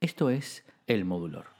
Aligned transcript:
Esto 0.00 0.30
es 0.30 0.64
El 0.86 1.04
Modulor. 1.04 1.59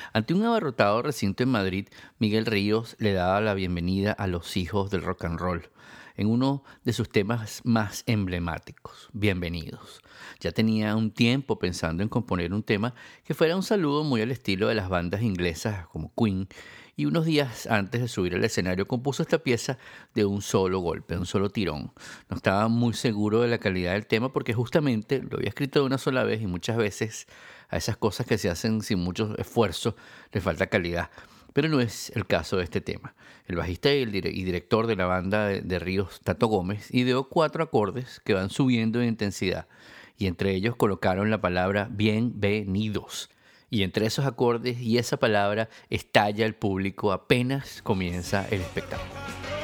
ante 0.13 0.33
un 0.33 0.43
abarrotado 0.43 1.01
recinto 1.01 1.43
en 1.43 1.49
Madrid, 1.49 1.87
Miguel 2.19 2.45
Ríos 2.45 2.95
le 2.99 3.13
daba 3.13 3.39
la 3.41 3.53
bienvenida 3.53 4.11
a 4.11 4.27
los 4.27 4.57
hijos 4.57 4.91
del 4.91 5.03
rock 5.03 5.25
and 5.25 5.39
roll 5.39 5.69
en 6.15 6.27
uno 6.27 6.63
de 6.83 6.93
sus 6.93 7.09
temas 7.09 7.61
más 7.63 8.03
emblemáticos, 8.05 9.09
Bienvenidos. 9.13 10.01
Ya 10.39 10.51
tenía 10.51 10.95
un 10.95 11.11
tiempo 11.11 11.57
pensando 11.57 12.03
en 12.03 12.09
componer 12.09 12.53
un 12.53 12.63
tema 12.63 12.93
que 13.23 13.33
fuera 13.33 13.55
un 13.55 13.63
saludo 13.63 14.03
muy 14.03 14.21
al 14.21 14.31
estilo 14.31 14.67
de 14.67 14.75
las 14.75 14.89
bandas 14.89 15.21
inglesas 15.21 15.87
como 15.87 16.13
Queen 16.15 16.47
y 16.95 17.05
unos 17.05 17.25
días 17.25 17.65
antes 17.67 18.01
de 18.01 18.07
subir 18.07 18.35
al 18.35 18.43
escenario 18.43 18.87
compuso 18.87 19.23
esta 19.23 19.39
pieza 19.39 19.77
de 20.13 20.25
un 20.25 20.41
solo 20.41 20.79
golpe, 20.79 21.17
un 21.17 21.25
solo 21.25 21.49
tirón. 21.49 21.93
No 22.29 22.35
estaba 22.35 22.67
muy 22.67 22.93
seguro 22.93 23.41
de 23.41 23.47
la 23.47 23.57
calidad 23.57 23.93
del 23.93 24.05
tema 24.05 24.33
porque 24.33 24.53
justamente 24.53 25.23
lo 25.23 25.37
había 25.37 25.49
escrito 25.49 25.79
de 25.79 25.85
una 25.85 25.97
sola 25.97 26.23
vez 26.23 26.41
y 26.41 26.47
muchas 26.47 26.77
veces 26.77 27.27
a 27.71 27.77
esas 27.77 27.97
cosas 27.97 28.27
que 28.27 28.37
se 28.37 28.49
hacen 28.49 28.83
sin 28.83 28.99
mucho 28.99 29.35
esfuerzo 29.37 29.95
le 30.31 30.41
falta 30.41 30.67
calidad. 30.67 31.09
Pero 31.53 31.67
no 31.67 31.81
es 31.81 32.11
el 32.15 32.27
caso 32.27 32.57
de 32.57 32.63
este 32.63 32.79
tema. 32.79 33.15
El 33.47 33.55
bajista 33.55 33.91
y, 33.91 34.03
el 34.03 34.11
director 34.11 34.85
de 34.85 34.95
la 34.95 35.05
banda 35.05 35.47
de, 35.47 35.61
de 35.61 35.79
Ríos, 35.79 36.21
Tato 36.23 36.47
Gómez, 36.47 36.93
ideó 36.93 37.27
cuatro 37.27 37.63
acordes 37.63 38.21
que 38.23 38.35
van 38.35 38.51
subiendo 38.51 39.01
en 39.01 39.07
intensidad 39.07 39.67
y 40.17 40.27
entre 40.27 40.53
ellos 40.53 40.75
colocaron 40.75 41.31
la 41.31 41.41
palabra 41.41 41.87
bienvenidos 41.89 43.31
y 43.71 43.83
entre 43.83 44.05
esos 44.05 44.25
acordes 44.25 44.79
y 44.79 44.99
esa 44.99 45.17
palabra 45.17 45.69
estalla 45.89 46.45
el 46.45 46.53
público 46.53 47.11
apenas 47.11 47.81
comienza 47.81 48.45
el 48.49 48.61
espectáculo. 48.61 49.60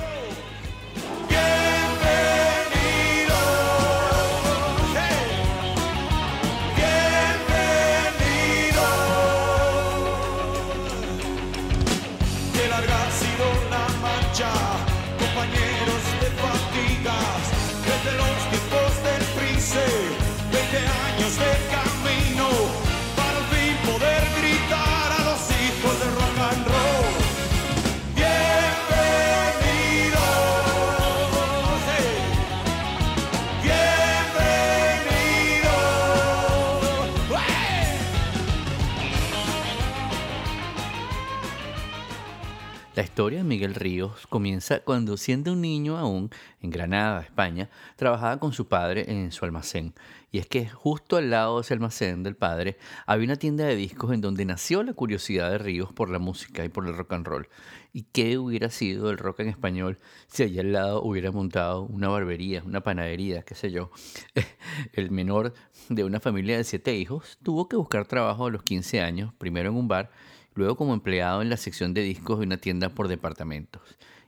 Historia 43.18 43.40
de 43.40 43.46
Miguel 43.46 43.74
Ríos 43.74 44.28
comienza 44.28 44.82
cuando 44.82 45.18
siendo 45.18 45.54
un 45.54 45.62
niño 45.62 45.98
aún 45.98 46.30
en 46.62 46.70
Granada, 46.70 47.22
España, 47.22 47.68
trabajaba 47.96 48.38
con 48.38 48.54
su 48.54 48.68
padre 48.68 49.06
en 49.08 49.32
su 49.32 49.44
almacén. 49.44 49.96
Y 50.32 50.38
es 50.38 50.46
que 50.46 50.70
justo 50.70 51.18
al 51.18 51.32
lado 51.32 51.56
de 51.56 51.62
ese 51.62 51.74
almacén 51.74 52.22
del 52.22 52.36
padre 52.36 52.78
había 53.08 53.26
una 53.26 53.36
tienda 53.36 53.66
de 53.66 53.76
discos 53.76 54.14
en 54.14 54.22
donde 54.22 54.46
nació 54.46 54.84
la 54.84 54.94
curiosidad 54.94 55.50
de 55.50 55.58
Ríos 55.58 55.92
por 55.94 56.12
la 56.12 56.20
música 56.20 56.64
y 56.64 56.70
por 56.70 56.86
el 56.86 56.96
rock 56.96 57.14
and 57.14 57.26
roll. 57.26 57.50
¿Y 57.92 58.04
qué 58.04 58.38
hubiera 58.38 58.70
sido 58.70 59.10
el 59.10 59.18
rock 59.18 59.40
en 59.40 59.48
español 59.48 59.98
si 60.28 60.44
allá 60.44 60.62
al 60.62 60.74
lado 60.74 61.02
hubiera 61.02 61.32
montado 61.32 61.82
una 61.82 62.10
barbería, 62.10 62.62
una 62.64 62.82
panadería, 62.82 63.42
qué 63.42 63.56
sé 63.56 63.72
yo? 63.72 63.90
El 64.94 65.10
menor 65.10 65.56
de 65.90 66.04
una 66.04 66.20
familia 66.20 66.58
de 66.58 66.64
siete 66.64 66.96
hijos 66.96 67.40
tuvo 67.42 67.68
que 67.68 67.78
buscar 67.78 68.06
trabajo 68.06 68.46
a 68.46 68.52
los 68.52 68.62
15 68.62 69.02
años, 69.02 69.34
primero 69.40 69.70
en 69.70 69.76
un 69.76 69.88
bar 69.88 70.12
luego 70.58 70.76
como 70.76 70.94
empleado 70.94 71.42
en 71.42 71.50
la 71.50 71.58
sección 71.58 71.94
de 71.94 72.02
discos 72.02 72.40
de 72.40 72.46
una 72.46 72.58
tienda 72.58 72.90
por 72.90 73.08
departamentos. 73.08 73.82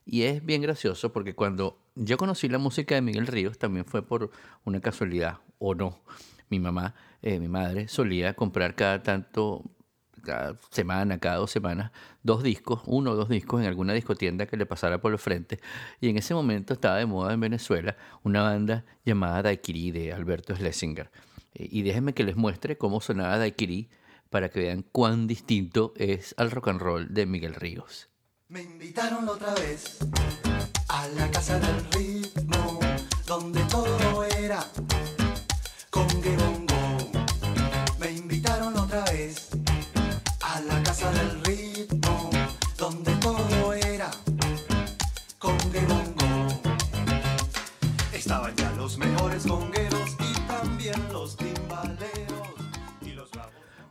Y 0.06 0.24
es 0.24 0.46
bien 0.46 0.62
gracioso 0.62 1.12
porque 1.12 1.36
cuando 1.36 1.78
yo 1.96 2.18
conocí 2.18 2.48
la 2.48 2.58
música 2.58 2.96
de 2.96 3.02
Miguel 3.02 3.28
Ríos 3.28 3.58
también 3.58 3.86
fue 3.86 4.02
por 4.02 4.32
una 4.64 4.80
casualidad, 4.80 5.40
o 5.60 5.76
no. 5.76 6.00
Mi 6.50 6.60
mamá, 6.60 6.96
eh, 7.22 7.40
mi 7.40 7.48
madre, 7.48 7.88
solía 7.88 8.34
comprar 8.34 8.74
cada 8.74 9.04
tanto, 9.04 9.64
cada 10.24 10.58
semana, 10.72 11.20
cada 11.20 11.36
dos 11.38 11.52
semanas, 11.52 11.92
dos 12.24 12.42
discos, 12.42 12.82
uno 12.86 13.12
o 13.12 13.16
dos 13.16 13.30
discos 13.30 13.62
en 13.62 13.68
alguna 13.68 13.94
discotienda 13.94 14.48
que 14.48 14.58
le 14.58 14.66
pasara 14.66 15.00
por 15.00 15.12
el 15.12 15.20
frente. 15.20 15.60
Y 16.02 16.10
en 16.10 16.18
ese 16.18 16.34
momento 16.34 16.74
estaba 16.74 16.98
de 16.98 17.06
moda 17.06 17.34
en 17.34 17.40
Venezuela 17.40 17.96
una 18.24 18.42
banda 18.42 18.86
llamada 19.06 19.44
Daiquiri 19.44 19.92
de 19.92 20.14
Alberto 20.14 20.56
Schlesinger. 20.56 21.12
Eh, 21.54 21.68
y 21.72 21.84
déjenme 21.84 22.14
que 22.14 22.24
les 22.24 22.36
muestre 22.36 22.78
cómo 22.78 23.02
sonaba 23.02 23.38
Daiquiri 23.38 23.90
para 24.30 24.50
que 24.50 24.60
vean 24.60 24.84
cuán 24.84 25.28
distinto 25.28 25.94
es 25.98 26.36
al 26.38 26.52
rock 26.52 26.70
and 26.70 26.82
roll 26.82 27.14
de 27.14 27.26
Miguel 27.26 27.56
Ríos. 27.56 28.10
Me 28.48 28.62
invitaron 28.62 29.28
otra 29.28 29.54
vez 29.56 29.98
a 30.88 31.08
la 31.10 31.30
casa 31.32 31.60
del 31.60 31.86
ritmo, 31.92 32.80
donde 33.26 33.62
todo 33.66 34.24
era 34.24 34.66
con 35.90 36.08
bongo. 36.08 37.12
Me 38.00 38.12
invitaron 38.12 38.78
otra 38.78 39.04
vez 39.06 39.50
a 40.42 40.60
la 40.62 40.82
casa 40.84 41.12
del 41.12 41.44
ritmo, 41.46 42.30
donde 42.78 43.12
todo 43.16 43.74
era 43.74 44.10
con 45.38 45.58
bongo. 45.88 46.62
Estaban 48.14 48.56
ya 48.56 48.72
los 48.72 48.98
mejores 48.98 49.46
congueros 49.46 49.79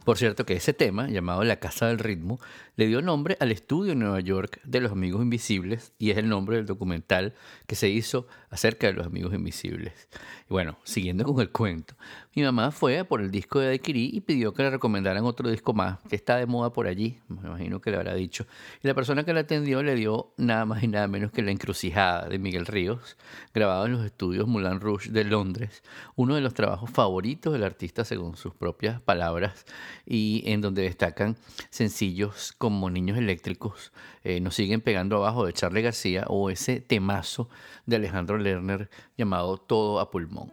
Por 0.08 0.16
cierto 0.16 0.46
que 0.46 0.54
ese 0.54 0.72
tema, 0.72 1.06
llamado 1.06 1.44
La 1.44 1.60
Casa 1.60 1.88
del 1.88 1.98
Ritmo, 1.98 2.40
le 2.76 2.86
dio 2.86 3.02
nombre 3.02 3.36
al 3.40 3.52
estudio 3.52 3.92
en 3.92 3.98
Nueva 3.98 4.20
York 4.20 4.58
de 4.64 4.80
los 4.80 4.90
Amigos 4.90 5.20
Invisibles 5.20 5.92
y 5.98 6.12
es 6.12 6.16
el 6.16 6.30
nombre 6.30 6.56
del 6.56 6.64
documental 6.64 7.34
que 7.66 7.74
se 7.74 7.90
hizo 7.90 8.26
acerca 8.50 8.86
de 8.86 8.94
los 8.94 9.06
Amigos 9.06 9.34
Invisibles. 9.34 10.08
Y 10.48 10.52
bueno, 10.52 10.78
siguiendo 10.84 11.24
con 11.24 11.40
el 11.40 11.50
cuento, 11.50 11.94
mi 12.34 12.42
mamá 12.42 12.70
fue 12.70 13.04
por 13.04 13.20
el 13.20 13.30
disco 13.30 13.58
de 13.58 13.66
Daiquiri 13.66 14.10
y 14.12 14.20
pidió 14.20 14.54
que 14.54 14.62
le 14.62 14.70
recomendaran 14.70 15.24
otro 15.24 15.50
disco 15.50 15.74
más, 15.74 15.98
que 16.08 16.16
está 16.16 16.36
de 16.36 16.46
moda 16.46 16.72
por 16.72 16.86
allí, 16.86 17.18
me 17.28 17.46
imagino 17.46 17.80
que 17.80 17.90
le 17.90 17.96
habrá 17.96 18.14
dicho. 18.14 18.46
Y 18.82 18.86
la 18.86 18.94
persona 18.94 19.24
que 19.24 19.32
la 19.32 19.40
atendió 19.40 19.82
le 19.82 19.94
dio 19.94 20.32
nada 20.36 20.64
más 20.64 20.82
y 20.82 20.88
nada 20.88 21.08
menos 21.08 21.32
que 21.32 21.42
La 21.42 21.50
Encrucijada 21.50 22.28
de 22.28 22.38
Miguel 22.38 22.66
Ríos, 22.66 23.16
grabado 23.52 23.86
en 23.86 23.92
los 23.92 24.04
estudios 24.04 24.46
Moulin 24.46 24.80
Rouge 24.80 25.10
de 25.10 25.24
Londres, 25.24 25.82
uno 26.16 26.34
de 26.34 26.40
los 26.40 26.54
trabajos 26.54 26.90
favoritos 26.90 27.52
del 27.52 27.64
artista 27.64 28.04
según 28.04 28.36
sus 28.36 28.54
propias 28.54 29.00
palabras, 29.00 29.66
y 30.06 30.42
en 30.46 30.60
donde 30.60 30.82
destacan 30.82 31.36
sencillos 31.70 32.52
como 32.56 32.88
Niños 32.88 33.18
Eléctricos, 33.18 33.92
eh, 34.28 34.40
Nos 34.40 34.54
siguen 34.54 34.82
pegando 34.82 35.16
abajo 35.16 35.46
de 35.46 35.54
Charlie 35.54 35.80
García 35.80 36.24
o 36.28 36.50
ese 36.50 36.80
temazo 36.80 37.48
de 37.86 37.96
Alejandro 37.96 38.36
Lerner 38.36 38.90
llamado 39.16 39.56
Todo 39.56 40.00
a 40.00 40.10
pulmón. 40.10 40.52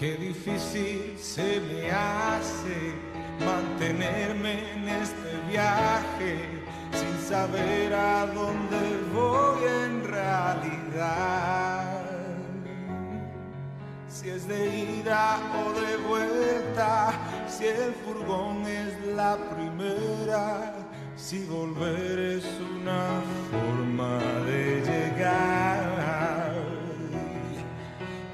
Qué 0.00 0.16
difícil 0.16 1.18
se 1.18 1.60
me 1.60 1.90
hace 1.90 2.94
mantenerme 3.44 4.72
en 4.72 4.88
este 4.88 5.50
viaje 5.50 6.38
sin 6.92 7.28
saber 7.28 7.92
a 7.92 8.26
dónde 8.28 8.69
Si 14.08 14.28
es 14.28 14.46
de 14.46 15.00
ida 15.00 15.38
o 15.64 15.72
de 15.72 15.96
vuelta, 16.06 17.12
si 17.48 17.64
el 17.68 17.94
furgón 18.04 18.66
es 18.66 18.92
la 19.16 19.38
primera, 19.48 20.74
si 21.16 21.46
volver 21.46 22.18
es 22.18 22.44
una 22.76 23.22
forma 23.50 24.18
de 24.44 24.82
llegar. 24.82 26.52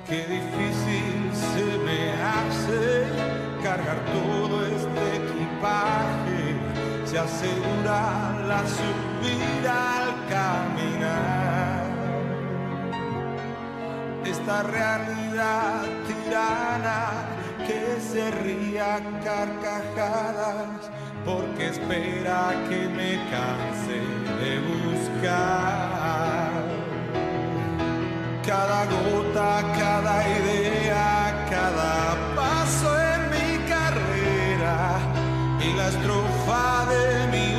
Qué 0.08 0.26
difícil 0.26 1.30
se 1.32 1.64
me 1.86 2.00
hace 2.34 3.06
cargar 3.62 3.98
todo 4.06 4.66
este 4.66 5.04
equipaje. 5.22 6.42
Se 7.04 7.16
asegura 7.16 8.34
la 8.48 8.62
subida 8.66 9.74
al 9.98 10.10
caminar. 10.28 11.55
Esta 14.46 14.62
realidad 14.62 15.82
tirana 16.06 17.00
que 17.66 18.00
se 18.00 18.30
ría 18.30 19.00
carcajadas 19.24 20.88
porque 21.24 21.70
espera 21.70 22.54
que 22.68 22.88
me 22.88 23.18
canse 23.28 23.98
de 24.40 24.60
buscar. 24.70 26.62
Cada 28.46 28.84
gota, 28.84 29.64
cada 29.80 30.16
idea, 30.38 31.44
cada 31.50 32.14
paso 32.36 32.96
en 33.00 33.20
mi 33.34 33.68
carrera 33.68 35.00
y 35.58 35.72
la 35.76 35.88
estrofa 35.88 36.86
de 36.86 37.26
mi 37.32 37.55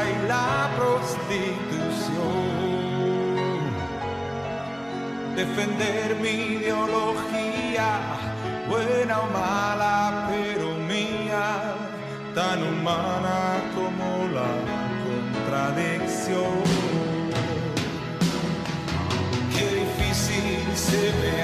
y 0.00 0.26
la 0.26 0.70
prostitución. 0.76 2.32
Defender 5.36 6.16
mi 6.16 6.34
ideología, 6.56 7.88
buena 8.68 9.20
o 9.20 9.26
mala, 9.30 10.28
pero 10.30 10.66
mía, 10.92 11.46
tan 12.34 12.62
humana 12.62 13.38
como 13.74 14.06
la 14.36 14.52
contradicción. 15.04 16.56
Qué 19.54 19.66
difícil 19.82 20.60
se 20.74 21.02
me 21.20 21.42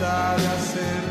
de 0.00 0.48
hacer 0.48 1.01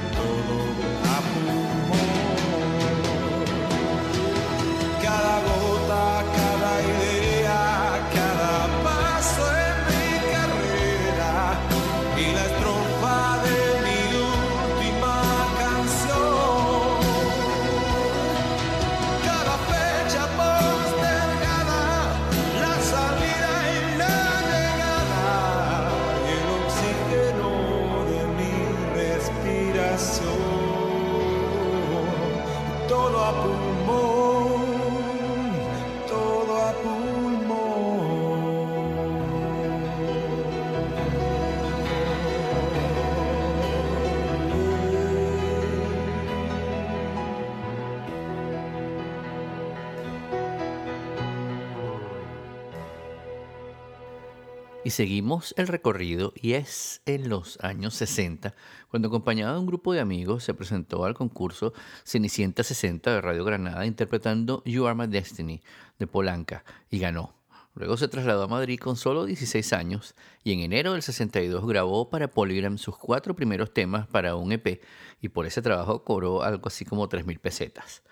Seguimos 54.92 55.54
el 55.56 55.70
recorrido 55.70 56.34
y 56.36 56.52
es 56.54 57.02
en 57.06 57.30
los 57.30 57.58
años 57.62 57.94
60 57.94 58.54
cuando 58.90 59.08
acompañado 59.08 59.54
de 59.54 59.60
un 59.62 59.66
grupo 59.66 59.94
de 59.94 60.02
amigos 60.02 60.44
se 60.44 60.54
presentó 60.54 61.06
al 61.06 61.14
concurso 61.14 61.72
Cenicienta 62.04 62.62
60 62.62 63.10
de 63.10 63.22
Radio 63.22 63.46
Granada 63.46 63.86
interpretando 63.86 64.62
You 64.66 64.88
Are 64.88 64.96
My 64.96 65.08
Destiny 65.08 65.62
de 65.98 66.08
Polanca 66.08 66.66
y 66.90 67.00
ganó. 67.00 67.34
Luego 67.74 67.96
se 67.96 68.10
trasladó 68.10 68.44
a 68.44 68.48
Madrid 68.50 68.78
con 68.80 68.98
solo 68.98 69.24
16 69.24 69.72
años 69.72 70.14
y 70.44 70.52
en 70.52 70.60
enero 70.60 70.92
del 70.92 71.04
62 71.04 71.66
grabó 71.66 72.10
para 72.10 72.28
Polygram 72.28 72.78
sus 72.78 72.98
cuatro 72.98 73.34
primeros 73.34 73.74
temas 73.74 74.08
para 74.08 74.36
un 74.36 74.52
EP 74.52 74.82
y 75.22 75.30
por 75.30 75.46
ese 75.46 75.62
trabajo 75.62 76.04
cobró 76.04 76.44
algo 76.44 76.68
así 76.68 76.84
como 76.84 77.08
3.000 77.08 77.40
pesetas. 77.40 78.04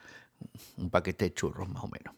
Un 0.77 0.89
paquete 0.89 1.25
de 1.25 1.33
churros 1.33 1.67
más 1.67 1.83
o 1.83 1.89
menos. 1.89 2.15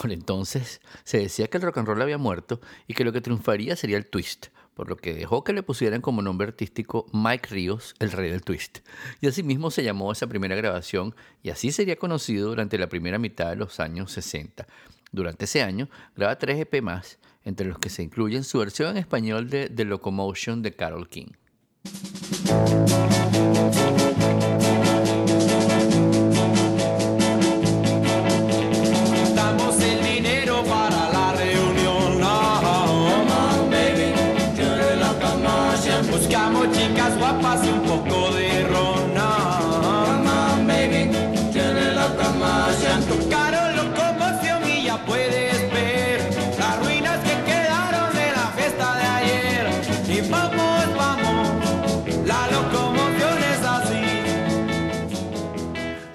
Por 0.00 0.12
entonces 0.12 0.80
se 1.04 1.18
decía 1.18 1.48
que 1.48 1.58
el 1.58 1.62
rock 1.62 1.78
and 1.78 1.88
roll 1.88 2.02
había 2.02 2.18
muerto 2.18 2.60
y 2.86 2.94
que 2.94 3.04
lo 3.04 3.12
que 3.12 3.20
triunfaría 3.20 3.76
sería 3.76 3.96
el 3.96 4.06
twist, 4.06 4.46
por 4.74 4.88
lo 4.88 4.96
que 4.96 5.14
dejó 5.14 5.42
que 5.42 5.52
le 5.52 5.62
pusieran 5.62 6.00
como 6.00 6.22
nombre 6.22 6.46
artístico 6.46 7.06
Mike 7.12 7.48
Ríos, 7.50 7.94
el 7.98 8.12
rey 8.12 8.30
del 8.30 8.42
twist. 8.42 8.78
Y 9.20 9.26
así 9.26 9.42
mismo 9.42 9.70
se 9.70 9.82
llamó 9.82 10.12
esa 10.12 10.26
primera 10.26 10.54
grabación 10.54 11.14
y 11.42 11.50
así 11.50 11.72
sería 11.72 11.96
conocido 11.96 12.48
durante 12.50 12.78
la 12.78 12.88
primera 12.88 13.18
mitad 13.18 13.50
de 13.50 13.56
los 13.56 13.80
años 13.80 14.12
60. 14.12 14.66
Durante 15.10 15.46
ese 15.46 15.62
año 15.62 15.88
graba 16.14 16.38
tres 16.38 16.60
EP 16.60 16.82
más, 16.82 17.18
entre 17.44 17.66
los 17.66 17.78
que 17.78 17.90
se 17.90 18.02
incluyen 18.02 18.44
su 18.44 18.58
versión 18.58 18.90
en 18.90 18.98
español 18.98 19.48
de 19.50 19.68
The 19.68 19.84
Locomotion 19.84 20.62
de 20.62 20.72
Carol 20.72 21.08
King. 21.08 21.32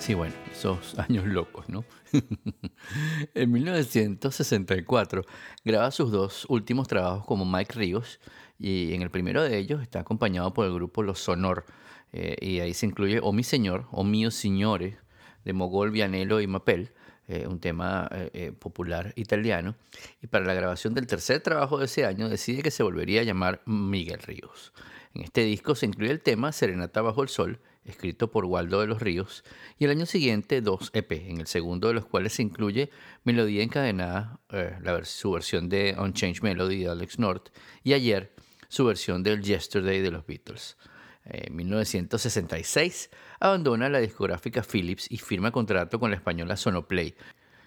Sí, 0.04 0.16
bueno, 0.16 0.36
esos 0.52 1.00
años 1.00 1.26
locos, 1.26 1.70
¿no? 1.70 1.86
en 3.36 3.52
1964 3.54 5.22
graba 5.64 5.92
sus 5.92 6.12
dos 6.12 6.46
últimos 6.50 6.90
trabajos 6.90 7.26
como 7.26 7.46
Mike 7.46 7.72
Ríos 7.74 8.20
y 8.60 8.94
en 8.96 9.02
el 9.02 9.10
primero 9.10 9.42
de 9.44 9.58
ellos 9.58 9.82
está 9.82 10.02
acompañado 10.02 10.54
por 10.54 10.66
el 10.66 10.74
grupo 10.74 11.04
Los 11.04 11.20
Sonor 11.20 11.64
eh, 12.12 12.36
y 12.42 12.60
ahí 12.60 12.74
se 12.74 12.86
incluye 12.86 13.22
O 13.24 13.32
Mi 13.32 13.46
Señor, 13.46 13.88
O 13.92 14.04
Mio 14.04 14.30
Signore 14.30 14.98
de 15.46 15.54
Mogol, 15.54 15.92
Vianello 15.92 16.42
y 16.42 16.48
Mapel, 16.48 16.92
eh, 17.30 17.48
un 17.48 17.62
tema 17.62 18.10
eh, 18.12 18.52
popular 18.52 19.14
italiano 19.16 19.78
y 20.22 20.28
para 20.28 20.44
la 20.44 20.54
grabación 20.54 20.94
del 20.94 21.08
tercer 21.08 21.40
trabajo 21.40 21.78
de 21.80 21.86
ese 21.86 22.06
año 22.06 22.28
decide 22.28 22.62
que 22.62 22.72
se 22.72 22.84
volvería 22.84 23.22
a 23.22 23.24
llamar 23.24 23.62
Miguel 23.66 24.20
Ríos. 24.20 24.74
En 25.14 25.22
este 25.22 25.46
disco 25.46 25.76
se 25.76 25.86
incluye 25.86 26.12
el 26.12 26.20
tema 26.20 26.52
Serenata 26.52 27.02
bajo 27.02 27.24
el 27.24 27.30
sol 27.30 27.62
escrito 27.86 28.32
por 28.32 28.46
Waldo 28.46 28.82
de 28.82 28.88
los 28.88 29.02
Ríos, 29.02 29.44
y 29.78 29.86
el 29.86 29.92
año 29.92 30.06
siguiente 30.06 30.62
dos 30.62 30.90
EP, 30.94 31.12
en 31.12 31.40
el 31.40 31.48
segundo 31.48 31.88
de 31.88 31.94
los 31.94 32.06
cuales 32.06 32.34
se 32.34 32.42
incluye 32.42 32.90
Melodía 33.24 33.64
Encadenada, 33.64 34.40
eh, 34.50 34.78
su 35.04 35.32
versión 35.32 35.70
de 35.70 35.96
Unchanged 35.98 36.44
Melody 36.44 36.84
de 36.84 36.90
Alex 36.90 37.20
North, 37.20 37.50
y 37.84 37.94
ayer 37.94 38.34
su 38.70 38.86
versión 38.86 39.24
del 39.24 39.42
Yesterday 39.42 40.02
de 40.02 40.12
los 40.12 40.26
Beatles. 40.26 40.78
En 41.26 41.56
1966 41.56 43.10
abandona 43.40 43.88
la 43.88 44.00
discográfica 44.00 44.64
Philips 44.64 45.10
y 45.10 45.18
firma 45.18 45.52
contrato 45.52 46.00
con 46.00 46.10
la 46.12 46.18
española 46.18 46.58
Sonoplay, 46.58 47.16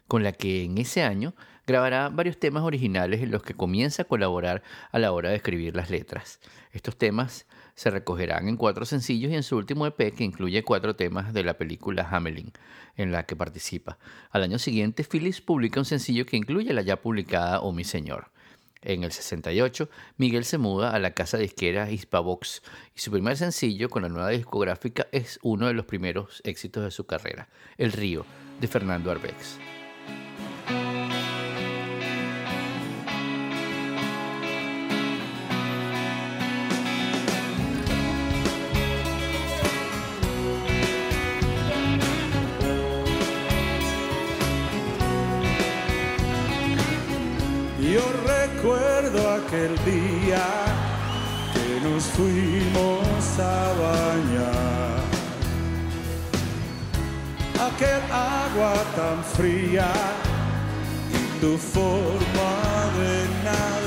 con 0.08 0.23
la 0.23 0.32
que 0.32 0.64
en 0.64 0.78
ese 0.78 1.02
año 1.02 1.35
grabará 1.66 2.08
varios 2.08 2.38
temas 2.38 2.62
originales 2.62 3.23
en 3.23 3.30
los 3.30 3.42
que 3.42 3.54
comienza 3.54 4.02
a 4.02 4.06
colaborar 4.06 4.62
a 4.92 4.99
la 4.99 5.12
hora 5.12 5.30
de 5.30 5.37
escribir 5.37 5.75
las 5.75 5.90
letras. 5.90 6.40
Estos 6.73 6.96
temas 6.96 7.46
se 7.76 7.90
recogerán 7.90 8.49
en 8.49 8.56
cuatro 8.56 8.85
sencillos 8.87 9.30
y 9.30 9.37
en 9.37 9.42
su 9.42 9.56
último 9.56 9.87
EP 9.87 10.12
que 10.12 10.25
incluye 10.25 10.64
cuatro 10.64 10.97
temas 10.97 11.33
de 11.33 11.45
la 11.45 11.59
película 11.59 12.09
Hamelin, 12.11 12.50
en 12.97 13.12
la 13.12 13.26
que 13.26 13.37
participa. 13.37 13.99
Al 14.30 14.42
año 14.42 14.59
siguiente, 14.59 15.04
Phillips 15.04 15.42
publica 15.42 15.78
un 15.78 15.85
sencillo 15.85 16.26
que 16.26 16.38
incluye 16.38 16.73
la 16.73 16.83
ya 16.83 17.00
publicada 17.00 17.61
Oh 17.61 17.73
Mi 17.73 17.85
Señor. 17.85 18.30
En 18.80 19.04
el 19.04 19.12
68, 19.12 19.90
Miguel 20.16 20.45
se 20.45 20.59
muda 20.59 20.90
a 20.95 20.99
la 20.99 21.11
casa 21.12 21.38
disquera 21.38 21.90
Hispavox 21.90 22.62
y 22.95 23.00
su 23.00 23.11
primer 23.11 23.37
sencillo 23.37 23.90
con 23.90 24.02
la 24.02 24.09
nueva 24.09 24.30
discográfica 24.30 25.06
es 25.12 25.38
uno 25.42 25.66
de 25.66 25.75
los 25.75 25.87
primeros 25.87 26.40
éxitos 26.45 26.83
de 26.83 26.90
su 26.90 27.04
carrera, 27.04 27.49
El 27.76 27.92
Río, 27.92 28.25
de 28.61 28.68
Fernando 28.68 29.11
Arbex. 29.11 29.59
Aquel 49.66 49.85
día 49.85 50.46
que 51.52 51.80
nos 51.88 52.04
fuimos 52.04 53.38
a 53.38 53.73
bañar. 53.82 55.02
Aquel 57.68 58.02
agua 58.12 58.75
tan 58.94 59.25
fría 59.25 59.90
y 61.11 61.40
tu 61.40 61.58
forma 61.58 62.52
de 62.99 63.14
nadar 63.44 63.86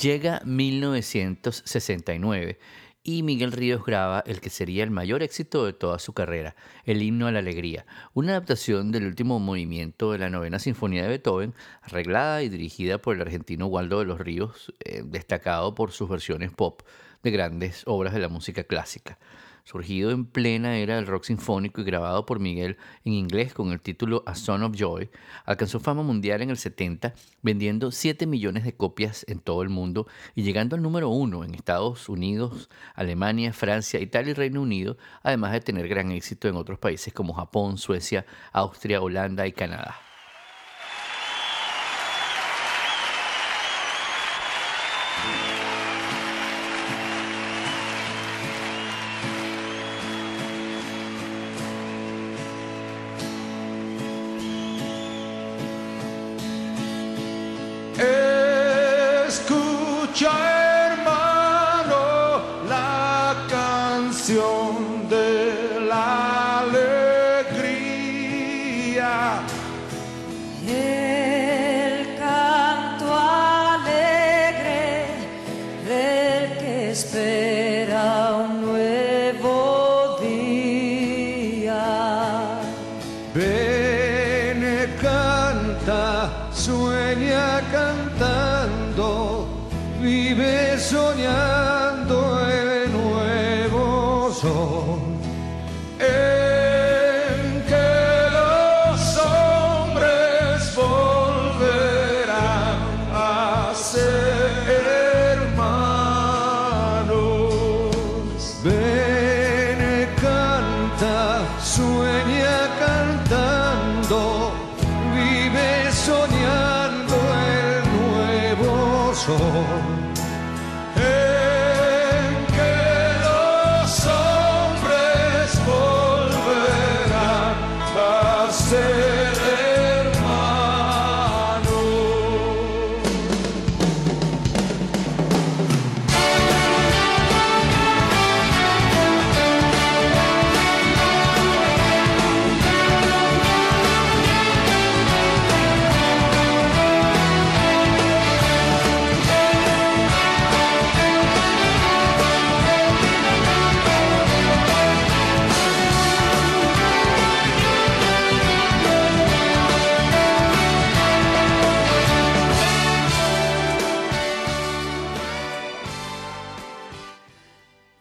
Llega 0.00 0.40
1969 0.46 2.58
y 3.02 3.22
Miguel 3.22 3.52
Ríos 3.52 3.84
graba 3.84 4.24
el 4.26 4.40
que 4.40 4.48
sería 4.48 4.82
el 4.82 4.90
mayor 4.90 5.22
éxito 5.22 5.66
de 5.66 5.74
toda 5.74 5.98
su 5.98 6.14
carrera, 6.14 6.56
el 6.84 7.02
himno 7.02 7.26
a 7.26 7.32
la 7.32 7.40
alegría, 7.40 7.84
una 8.14 8.32
adaptación 8.32 8.92
del 8.92 9.04
último 9.04 9.38
movimiento 9.40 10.12
de 10.12 10.18
la 10.18 10.30
novena 10.30 10.58
sinfonía 10.58 11.02
de 11.02 11.08
Beethoven, 11.08 11.54
arreglada 11.82 12.42
y 12.42 12.48
dirigida 12.48 12.96
por 12.96 13.14
el 13.14 13.20
argentino 13.20 13.66
Waldo 13.66 13.98
de 13.98 14.06
los 14.06 14.20
Ríos, 14.20 14.72
eh, 14.86 15.02
destacado 15.04 15.74
por 15.74 15.92
sus 15.92 16.08
versiones 16.08 16.50
pop 16.50 16.80
de 17.22 17.30
grandes 17.30 17.82
obras 17.84 18.14
de 18.14 18.20
la 18.20 18.30
música 18.30 18.64
clásica. 18.64 19.18
Surgido 19.64 20.10
en 20.10 20.24
plena 20.24 20.76
era 20.76 20.96
del 20.96 21.06
rock 21.06 21.24
sinfónico 21.24 21.80
y 21.80 21.84
grabado 21.84 22.26
por 22.26 22.40
Miguel 22.40 22.76
en 23.04 23.12
inglés 23.12 23.54
con 23.54 23.72
el 23.72 23.80
título 23.80 24.22
A 24.26 24.34
Son 24.34 24.62
of 24.62 24.76
Joy, 24.76 25.10
alcanzó 25.44 25.80
fama 25.80 26.02
mundial 26.02 26.42
en 26.42 26.50
el 26.50 26.56
70, 26.56 27.14
vendiendo 27.42 27.90
7 27.90 28.26
millones 28.26 28.64
de 28.64 28.74
copias 28.74 29.24
en 29.28 29.38
todo 29.38 29.62
el 29.62 29.68
mundo 29.68 30.06
y 30.34 30.42
llegando 30.42 30.76
al 30.76 30.82
número 30.82 31.08
uno 31.08 31.44
en 31.44 31.54
Estados 31.54 32.08
Unidos, 32.08 32.68
Alemania, 32.94 33.52
Francia, 33.52 34.00
Italia 34.00 34.32
y 34.32 34.34
Reino 34.34 34.62
Unido, 34.62 34.96
además 35.22 35.52
de 35.52 35.60
tener 35.60 35.88
gran 35.88 36.10
éxito 36.10 36.48
en 36.48 36.56
otros 36.56 36.78
países 36.78 37.12
como 37.12 37.34
Japón, 37.34 37.78
Suecia, 37.78 38.26
Austria, 38.52 39.00
Holanda 39.00 39.46
y 39.46 39.52
Canadá. 39.52 40.09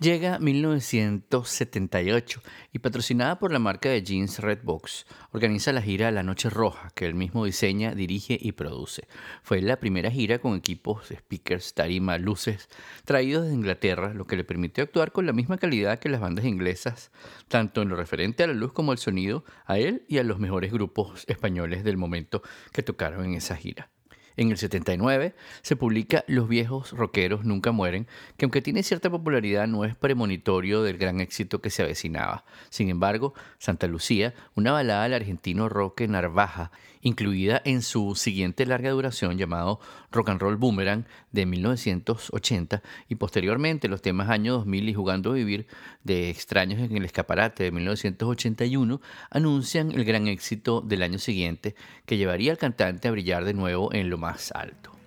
Llega 0.09 0.39
1978 0.39 2.41
y 2.73 2.79
patrocinada 2.79 3.37
por 3.37 3.51
la 3.51 3.59
marca 3.59 3.89
de 3.89 4.01
jeans 4.01 4.39
Redbox, 4.39 5.05
organiza 5.31 5.71
la 5.71 5.83
gira 5.83 6.09
La 6.09 6.23
Noche 6.23 6.49
Roja, 6.49 6.89
que 6.95 7.05
él 7.05 7.13
mismo 7.13 7.45
diseña, 7.45 7.93
dirige 7.93 8.35
y 8.41 8.53
produce. 8.53 9.07
Fue 9.43 9.61
la 9.61 9.79
primera 9.79 10.09
gira 10.09 10.39
con 10.39 10.55
equipos, 10.55 11.09
speakers, 11.15 11.75
tarima, 11.75 12.17
luces, 12.17 12.69
traídos 13.05 13.45
de 13.45 13.53
Inglaterra, 13.53 14.15
lo 14.15 14.25
que 14.25 14.35
le 14.35 14.43
permitió 14.43 14.83
actuar 14.83 15.11
con 15.11 15.27
la 15.27 15.33
misma 15.33 15.59
calidad 15.59 15.99
que 15.99 16.09
las 16.09 16.21
bandas 16.21 16.45
inglesas, 16.45 17.11
tanto 17.47 17.83
en 17.83 17.89
lo 17.89 17.95
referente 17.95 18.41
a 18.41 18.47
la 18.47 18.53
luz 18.53 18.73
como 18.73 18.91
al 18.91 18.97
sonido, 18.97 19.45
a 19.67 19.77
él 19.77 20.05
y 20.07 20.17
a 20.17 20.23
los 20.23 20.39
mejores 20.39 20.73
grupos 20.73 21.23
españoles 21.27 21.83
del 21.83 21.97
momento 21.97 22.41
que 22.73 22.81
tocaron 22.81 23.25
en 23.25 23.35
esa 23.35 23.55
gira. 23.55 23.91
En 24.37 24.51
el 24.51 24.57
79 24.57 25.33
se 25.61 25.75
publica 25.75 26.23
Los 26.27 26.47
viejos 26.47 26.91
rockeros 26.91 27.45
nunca 27.45 27.71
mueren, 27.71 28.07
que 28.37 28.45
aunque 28.45 28.61
tiene 28.61 28.83
cierta 28.83 29.09
popularidad 29.09 29.67
no 29.67 29.85
es 29.85 29.95
premonitorio 29.95 30.83
del 30.83 30.97
gran 30.97 31.19
éxito 31.19 31.61
que 31.61 31.69
se 31.69 31.83
avecinaba. 31.83 32.45
Sin 32.69 32.89
embargo, 32.89 33.33
Santa 33.57 33.87
Lucía, 33.87 34.33
una 34.55 34.71
balada 34.71 35.03
al 35.03 35.13
argentino 35.13 35.69
Roque 35.69 36.07
Narvaja, 36.07 36.71
incluida 37.01 37.61
en 37.65 37.81
su 37.81 38.15
siguiente 38.15 38.65
larga 38.65 38.91
duración 38.91 39.37
llamado 39.37 39.79
Rock 40.11 40.29
and 40.29 40.41
Roll 40.41 40.57
Boomerang 40.57 41.05
de 41.31 41.45
1980 41.45 42.81
y 43.07 43.15
posteriormente 43.15 43.87
los 43.87 44.01
temas 44.01 44.29
Año 44.29 44.53
2000 44.53 44.89
y 44.89 44.93
Jugando 44.93 45.31
a 45.31 45.35
Vivir 45.35 45.67
de 46.03 46.29
Extraños 46.29 46.79
en 46.79 46.95
el 46.95 47.05
Escaparate 47.05 47.63
de 47.63 47.71
1981 47.71 49.01
anuncian 49.29 49.91
el 49.91 50.05
gran 50.05 50.27
éxito 50.27 50.81
del 50.81 51.03
año 51.03 51.19
siguiente 51.19 51.75
que 52.05 52.17
llevaría 52.17 52.51
al 52.51 52.57
cantante 52.57 53.07
a 53.07 53.11
brillar 53.11 53.45
de 53.45 53.53
nuevo 53.53 53.93
en 53.93 54.09
lo 54.09 54.17
más 54.17 54.51
alto. 54.51 54.98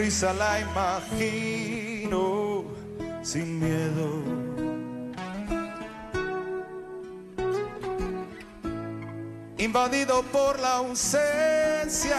Sonrisa 0.00 0.32
la 0.32 0.60
imagino 0.60 2.64
sin 3.22 3.60
miedo. 3.60 4.22
Invadido 9.58 10.22
por 10.32 10.58
la 10.58 10.76
ausencia, 10.76 12.16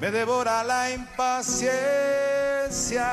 me 0.00 0.10
devora 0.10 0.64
la 0.64 0.92
impaciencia. 0.92 3.10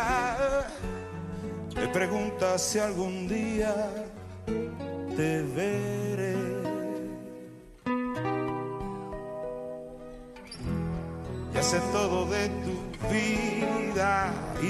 Me 1.76 1.90
preguntas 1.90 2.62
si 2.62 2.80
algún 2.80 3.28
día 3.28 3.76
te 5.18 5.44
veré. 5.44 6.07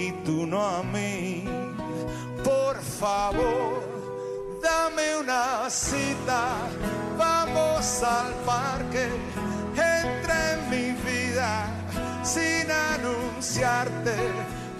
y 0.00 0.12
tú 0.24 0.46
no 0.46 0.64
a 0.64 0.82
mí. 0.82 1.44
Por 2.42 2.76
favor, 2.80 3.82
dame 4.62 5.16
una 5.18 5.68
cita. 5.68 6.42
Vamos 7.18 8.02
al 8.02 8.32
parque. 8.46 9.08
Entra 9.72 10.52
en 10.54 10.70
mi 10.70 10.86
vida 11.10 11.66
sin 12.22 12.66
anunciarte. 12.70 14.16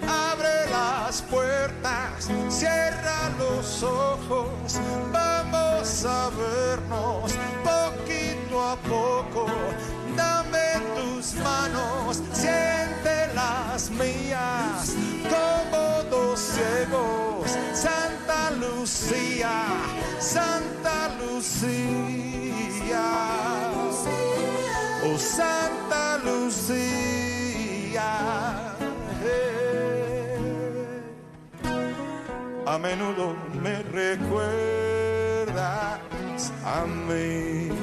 Abre 0.07 0.69
las 0.71 1.21
puertas, 1.21 2.27
cierra 2.49 3.29
los 3.37 3.83
ojos, 3.83 4.79
vamos 5.13 6.05
a 6.05 6.29
vernos 6.29 7.31
poquito 7.63 8.61
a 8.63 8.75
poco. 8.77 9.45
Dame 10.17 10.81
tus 10.95 11.35
manos, 11.35 12.21
siente 12.33 13.00
ciegos. 16.61 17.49
Santa 17.73 18.51
Lucía, 18.51 19.65
Santa 20.19 21.09
Lucía, 21.19 23.05
oh 25.05 25.17
Santa 25.17 26.17
Lucía. 26.23 28.09
eh. 29.23 31.01
A 32.65 32.77
menudo 32.77 33.35
me 33.61 33.81
recuerdas 33.83 35.59
a 36.63 36.85
mí. 36.85 37.80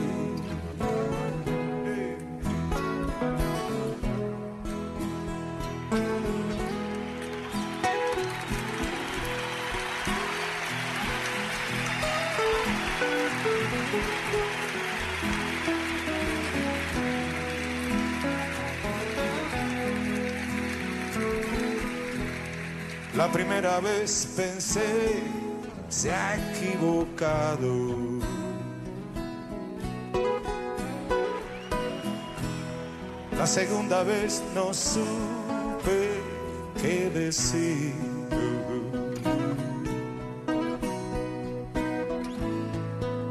La 23.18 23.26
primera 23.32 23.80
vez 23.80 24.28
pensé, 24.36 25.24
se 25.88 26.12
ha 26.12 26.36
equivocado. 26.36 27.96
La 33.36 33.44
segunda 33.44 34.04
vez 34.04 34.40
no 34.54 34.72
supe 34.72 36.22
que 36.80 37.10
decir. 37.10 37.92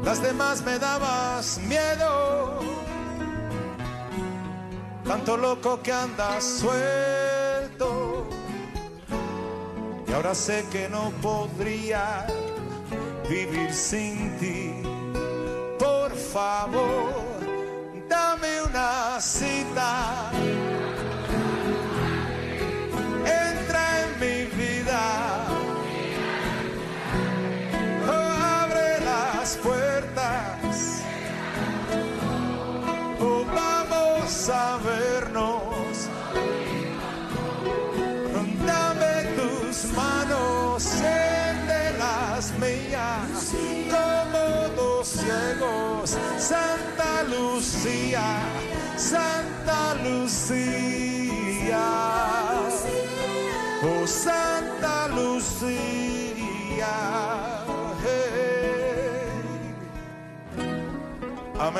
Las 0.04 0.20
demás 0.20 0.62
me 0.66 0.78
dabas 0.78 1.58
miedo, 1.66 2.60
tanto 5.06 5.38
loco 5.38 5.80
que 5.82 5.92
andas 5.92 6.44
suelto. 6.44 7.27
Ahora 10.18 10.34
sé 10.34 10.64
que 10.72 10.88
no 10.88 11.12
podría 11.22 12.26
vivir 13.30 13.72
sin 13.72 14.36
ti. 14.38 14.82
Por 15.78 16.10
favor, 16.10 17.14
dame 18.08 18.62
una 18.62 19.20
cita. 19.20 20.32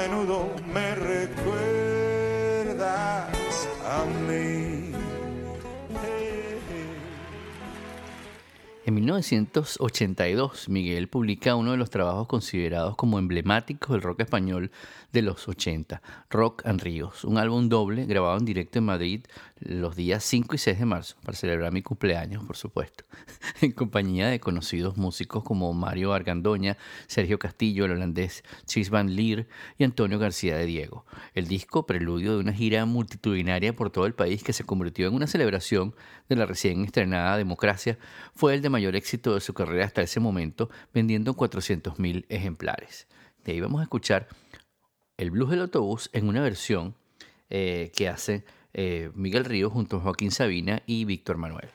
Menudo 0.00 0.50
me 0.72 0.94
recuerdas 0.94 1.58
a 3.84 4.04
mí. 4.28 4.92
En 8.84 8.94
1982, 8.94 10.68
Miguel 10.70 11.08
publica 11.08 11.56
uno 11.56 11.72
de 11.72 11.76
los 11.76 11.90
trabajos 11.90 12.26
considerados 12.26 12.96
como 12.96 13.18
emblemáticos 13.18 13.90
del 13.90 14.00
rock 14.00 14.20
español 14.20 14.70
de 15.12 15.22
los 15.22 15.48
80, 15.48 16.02
Rock 16.28 16.66
and 16.66 16.82
Ríos, 16.82 17.24
un 17.24 17.38
álbum 17.38 17.68
doble 17.68 18.04
grabado 18.04 18.36
en 18.36 18.44
directo 18.44 18.78
en 18.78 18.84
Madrid 18.84 19.24
los 19.58 19.96
días 19.96 20.22
5 20.24 20.54
y 20.54 20.58
6 20.58 20.78
de 20.78 20.84
marzo, 20.84 21.16
para 21.24 21.36
celebrar 21.36 21.72
mi 21.72 21.82
cumpleaños, 21.82 22.44
por 22.44 22.56
supuesto, 22.56 23.04
en 23.62 23.72
compañía 23.72 24.28
de 24.28 24.38
conocidos 24.38 24.96
músicos 24.98 25.42
como 25.44 25.72
Mario 25.72 26.12
Argandoña, 26.12 26.76
Sergio 27.06 27.38
Castillo, 27.38 27.86
el 27.86 27.92
holandés 27.92 28.44
Chis 28.66 28.90
Van 28.90 29.16
Lier 29.16 29.48
y 29.78 29.84
Antonio 29.84 30.18
García 30.18 30.56
de 30.56 30.66
Diego. 30.66 31.06
El 31.34 31.48
disco, 31.48 31.86
preludio 31.86 32.32
de 32.32 32.40
una 32.40 32.52
gira 32.52 32.84
multitudinaria 32.84 33.74
por 33.74 33.90
todo 33.90 34.06
el 34.06 34.14
país 34.14 34.42
que 34.42 34.52
se 34.52 34.64
convirtió 34.64 35.08
en 35.08 35.14
una 35.14 35.26
celebración 35.26 35.94
de 36.28 36.36
la 36.36 36.44
recién 36.44 36.84
estrenada 36.84 37.36
democracia, 37.38 37.98
fue 38.34 38.54
el 38.54 38.62
de 38.62 38.68
mayor 38.68 38.94
éxito 38.94 39.34
de 39.34 39.40
su 39.40 39.54
carrera 39.54 39.86
hasta 39.86 40.02
ese 40.02 40.20
momento, 40.20 40.68
vendiendo 40.92 41.34
400.000 41.34 42.26
ejemplares. 42.28 43.08
De 43.44 43.52
ahí 43.52 43.60
vamos 43.60 43.80
a 43.80 43.84
escuchar 43.84 44.28
el 45.18 45.30
blues 45.30 45.50
del 45.50 45.60
autobús 45.60 46.08
en 46.14 46.28
una 46.28 46.40
versión 46.40 46.94
eh, 47.50 47.92
que 47.94 48.08
hace 48.08 48.44
eh, 48.72 49.10
Miguel 49.14 49.44
Ríos 49.44 49.72
junto 49.72 49.96
a 49.96 50.00
Joaquín 50.00 50.30
Sabina 50.30 50.82
y 50.86 51.04
Víctor 51.04 51.36
Manuel. 51.36 51.68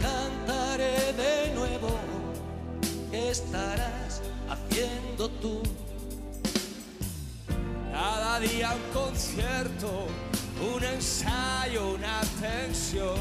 Cantaré 0.00 1.12
de 1.12 1.54
nuevo. 1.54 1.90
¿Qué 3.10 3.30
estarás 3.30 4.22
haciendo 4.48 5.28
tú? 5.40 5.62
Cada 7.92 8.40
día 8.40 8.72
un 8.74 9.02
concierto, 9.02 10.06
un 10.74 10.82
ensayo, 10.82 11.94
una 11.94 12.20
tensión 12.40 13.20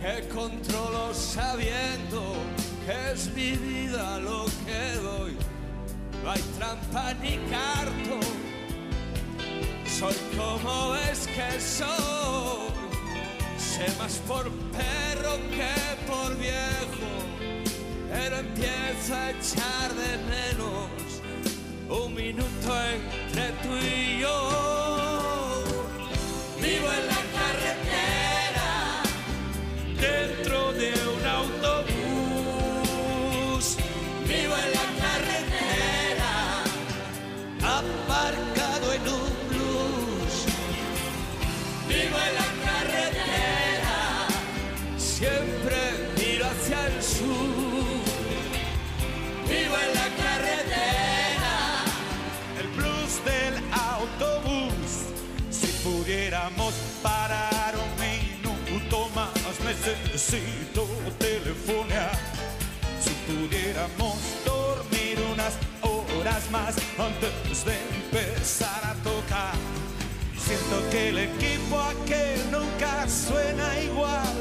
que 0.00 0.28
controlo 0.28 1.14
sabiendo 1.14 2.34
que 2.86 3.12
es 3.12 3.32
mi 3.34 3.52
vida 3.52 4.18
lo 4.18 4.46
que 4.66 4.94
doy. 5.02 5.36
No 6.22 6.30
hay 6.30 6.42
trampa 6.58 7.14
ni 7.14 7.36
cartón, 7.50 8.20
soy 9.86 10.14
como 10.36 10.90
ves 10.92 11.26
que 11.26 11.60
soy. 11.60 12.53
Sé 13.74 13.86
más 13.98 14.20
por 14.28 14.44
perro 14.70 15.36
que 15.50 16.06
por 16.06 16.36
viejo, 16.38 17.10
pero 18.08 18.36
empiezo 18.36 19.16
a 19.16 19.30
echar 19.30 19.92
de 19.94 20.16
menos 20.30 20.90
un 21.88 22.14
minuto 22.14 22.72
entre 22.92 23.48
tú 23.64 23.74
y 23.84 24.20
yo. 24.20 24.73
Necesito. 60.34 61.04
Si 63.00 63.10
pudiéramos 63.26 64.16
dormir 64.44 65.18
unas 65.32 65.54
horas 65.82 66.50
más 66.50 66.74
antes 66.98 67.64
de 67.64 67.76
empezar 67.96 68.80
a 68.84 68.94
tocar. 69.02 69.54
Siento 70.36 70.90
que 70.90 71.08
el 71.10 71.18
equipo 71.18 71.80
aquel 71.80 72.50
nunca 72.50 73.08
suena 73.08 73.80
igual. 73.80 74.34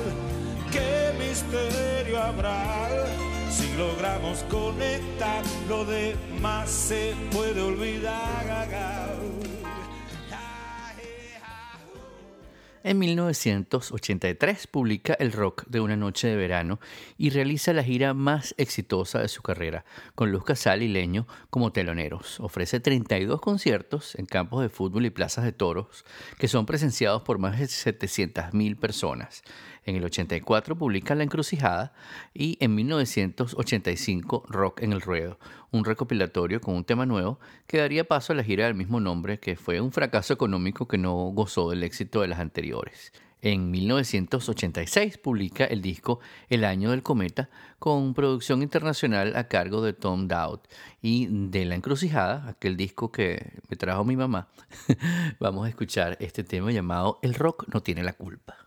¿Qué 0.72 1.14
misterio 1.20 2.22
habrá? 2.22 2.90
Si 3.50 3.72
logramos 3.78 4.44
conectar, 4.50 5.44
lo 5.68 5.86
demás 5.86 6.70
se 6.70 7.16
puede 7.32 7.62
olvidar. 7.62 9.03
En 12.86 13.00
1983 13.00 14.68
publica 14.68 15.14
El 15.14 15.32
Rock 15.32 15.64
de 15.68 15.80
una 15.80 15.96
noche 15.96 16.28
de 16.28 16.36
verano 16.36 16.82
y 17.18 17.30
realiza 17.30 17.72
la 17.72 17.82
gira 17.82 18.14
más 18.14 18.54
exitosa 18.58 19.22
de 19.22 19.30
su 19.30 19.42
carrera, 19.42 19.86
con 20.16 20.34
Luz 20.34 20.44
Casal 20.44 20.84
y 20.84 20.90
Leño 20.90 21.26
como 21.50 21.72
teloneros. 21.72 22.42
Ofrece 22.42 22.82
32 22.82 23.40
conciertos 23.40 24.16
en 24.16 24.26
campos 24.26 24.62
de 24.62 24.68
fútbol 24.68 25.06
y 25.06 25.12
plazas 25.12 25.46
de 25.46 25.54
toros 25.54 26.04
que 26.38 26.50
son 26.50 26.66
presenciados 26.66 27.22
por 27.22 27.38
más 27.38 27.58
de 27.58 27.68
700.000 27.68 28.78
personas. 28.78 29.44
En 29.86 29.96
el 29.96 30.06
84 30.06 30.78
publica 30.78 31.14
La 31.14 31.24
Encrucijada 31.24 31.94
y 32.34 32.58
en 32.62 32.74
1985 32.76 34.46
Rock 34.48 34.82
en 34.82 34.94
el 34.94 35.02
Ruedo, 35.02 35.40
un 35.72 35.84
recopilatorio 35.84 36.62
con 36.62 36.76
un 36.76 36.86
tema 36.86 37.06
nuevo 37.06 37.40
que 37.68 37.80
daría 37.80 38.08
paso 38.08 38.32
a 38.32 38.36
la 38.36 38.44
gira 38.44 38.66
del 38.66 38.76
mismo 38.76 39.02
nombre, 39.02 39.40
que 39.40 39.58
fue 39.58 39.82
un 39.82 39.92
fracaso 39.92 40.34
económico 40.34 40.88
que 40.88 40.98
no 40.98 41.14
gozó 41.14 41.70
del 41.70 41.84
éxito 41.84 42.22
de 42.22 42.30
las 42.30 42.40
anteriores. 42.40 43.12
En 43.42 43.72
1986 43.72 45.18
publica 45.18 45.66
el 45.66 45.82
disco 45.82 46.22
El 46.50 46.64
Año 46.64 46.92
del 46.92 47.04
Cometa 47.04 47.50
con 47.78 48.14
producción 48.14 48.64
internacional 48.64 49.36
a 49.36 49.50
cargo 49.50 49.82
de 49.82 49.92
Tom 49.92 50.30
Dowd 50.30 50.62
y 51.02 51.28
de 51.30 51.66
La 51.66 51.76
Encrucijada, 51.76 52.48
aquel 52.48 52.78
disco 52.78 53.12
que 53.12 53.60
me 53.68 53.76
trajo 53.76 54.06
mi 54.06 54.16
mamá, 54.16 54.48
vamos 55.42 55.66
a 55.66 55.70
escuchar 55.70 56.16
este 56.22 56.46
tema 56.46 56.72
llamado 56.72 57.20
El 57.22 57.34
Rock 57.34 57.66
no 57.74 57.84
tiene 57.84 58.02
la 58.02 58.14
culpa. 58.14 58.63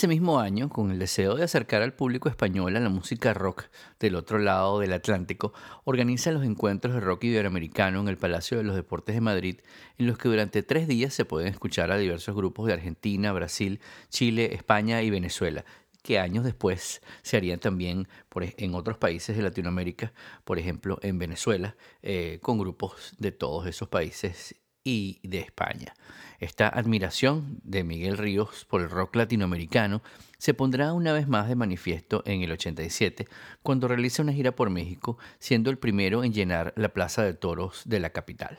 Ese 0.00 0.08
mismo 0.08 0.40
año, 0.40 0.70
con 0.70 0.90
el 0.90 0.98
deseo 0.98 1.34
de 1.34 1.44
acercar 1.44 1.82
al 1.82 1.92
público 1.92 2.30
español 2.30 2.74
a 2.74 2.80
la 2.80 2.88
música 2.88 3.34
rock 3.34 3.64
del 3.98 4.14
otro 4.14 4.38
lado 4.38 4.80
del 4.80 4.94
Atlántico, 4.94 5.52
organiza 5.84 6.32
los 6.32 6.42
encuentros 6.42 6.94
de 6.94 7.00
rock 7.00 7.24
iberoamericano 7.24 8.00
en 8.00 8.08
el 8.08 8.16
Palacio 8.16 8.56
de 8.56 8.64
los 8.64 8.74
Deportes 8.74 9.14
de 9.14 9.20
Madrid, 9.20 9.60
en 9.98 10.06
los 10.06 10.16
que 10.16 10.30
durante 10.30 10.62
tres 10.62 10.88
días 10.88 11.12
se 11.12 11.26
pueden 11.26 11.48
escuchar 11.48 11.92
a 11.92 11.98
diversos 11.98 12.34
grupos 12.34 12.66
de 12.66 12.72
Argentina, 12.72 13.30
Brasil, 13.32 13.78
Chile, 14.08 14.54
España 14.54 15.02
y 15.02 15.10
Venezuela, 15.10 15.66
que 16.02 16.18
años 16.18 16.44
después 16.44 17.02
se 17.20 17.36
harían 17.36 17.60
también 17.60 18.08
en 18.34 18.74
otros 18.74 18.96
países 18.96 19.36
de 19.36 19.42
Latinoamérica, 19.42 20.14
por 20.44 20.58
ejemplo 20.58 20.98
en 21.02 21.18
Venezuela, 21.18 21.76
eh, 22.00 22.38
con 22.40 22.56
grupos 22.56 23.12
de 23.18 23.32
todos 23.32 23.66
esos 23.66 23.90
países 23.90 24.54
y 24.82 25.20
de 25.22 25.40
España. 25.40 25.94
Esta 26.40 26.68
admiración 26.68 27.60
de 27.64 27.84
Miguel 27.84 28.16
Ríos 28.16 28.64
por 28.64 28.80
el 28.80 28.88
rock 28.88 29.14
latinoamericano 29.14 30.02
se 30.38 30.54
pondrá 30.54 30.94
una 30.94 31.12
vez 31.12 31.28
más 31.28 31.48
de 31.48 31.54
manifiesto 31.54 32.22
en 32.24 32.40
el 32.40 32.50
87, 32.52 33.26
cuando 33.62 33.88
realiza 33.88 34.22
una 34.22 34.32
gira 34.32 34.56
por 34.56 34.70
México, 34.70 35.18
siendo 35.38 35.68
el 35.68 35.76
primero 35.76 36.24
en 36.24 36.32
llenar 36.32 36.72
la 36.76 36.94
Plaza 36.94 37.22
de 37.24 37.34
Toros 37.34 37.82
de 37.84 38.00
la 38.00 38.10
capital. 38.10 38.58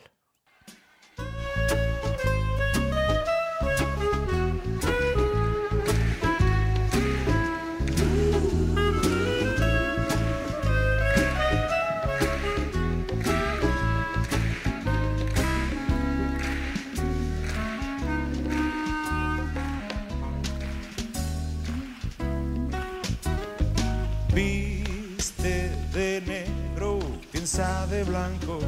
De 27.52 28.06
blanco, 28.06 28.60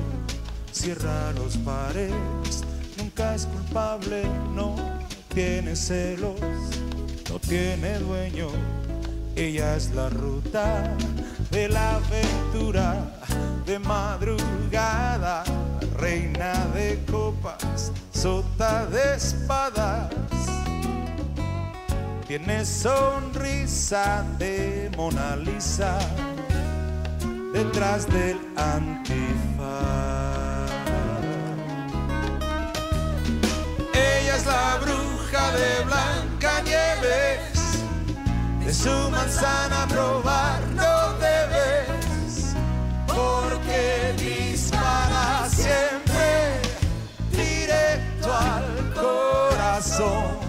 cierra 0.74 1.32
los 1.38 1.56
pares, 1.56 2.12
nunca 2.98 3.34
es 3.34 3.46
culpable, 3.46 4.24
no 4.54 4.76
tiene 5.34 5.74
celos, 5.74 6.38
no 7.30 7.40
tiene 7.40 8.00
dueño, 8.00 8.50
ella 9.38 9.78
es 9.78 9.92
la 9.92 10.10
ruta 10.10 10.98
de 11.50 11.70
la 11.70 11.96
aventura 11.96 13.22
de 13.66 13.80
madrugada, 13.80 15.46
reina 15.96 16.54
de 16.76 17.02
copas, 17.10 17.90
sota 18.12 18.86
de 18.88 19.16
espadas. 19.16 20.12
Tiene 22.28 22.66
sonrisa 22.66 24.26
de 24.38 24.92
Mona 24.98 25.38
Lisa 25.38 26.00
detrás 27.74 28.06
del 28.08 28.38
antifaz. 28.56 29.64
Ella 33.94 34.36
es 34.36 34.46
la 34.46 34.78
bruja 34.78 35.52
de 35.54 35.84
Blancanieves, 35.86 37.40
de 38.64 38.74
su 38.74 39.10
manzana 39.10 39.88
probar 39.88 40.62
no 40.76 41.14
debes, 41.18 42.54
porque 43.08 44.14
dispara 44.18 45.50
siempre 45.50 46.62
directo 47.32 48.32
al 48.32 48.94
corazón 48.94 50.43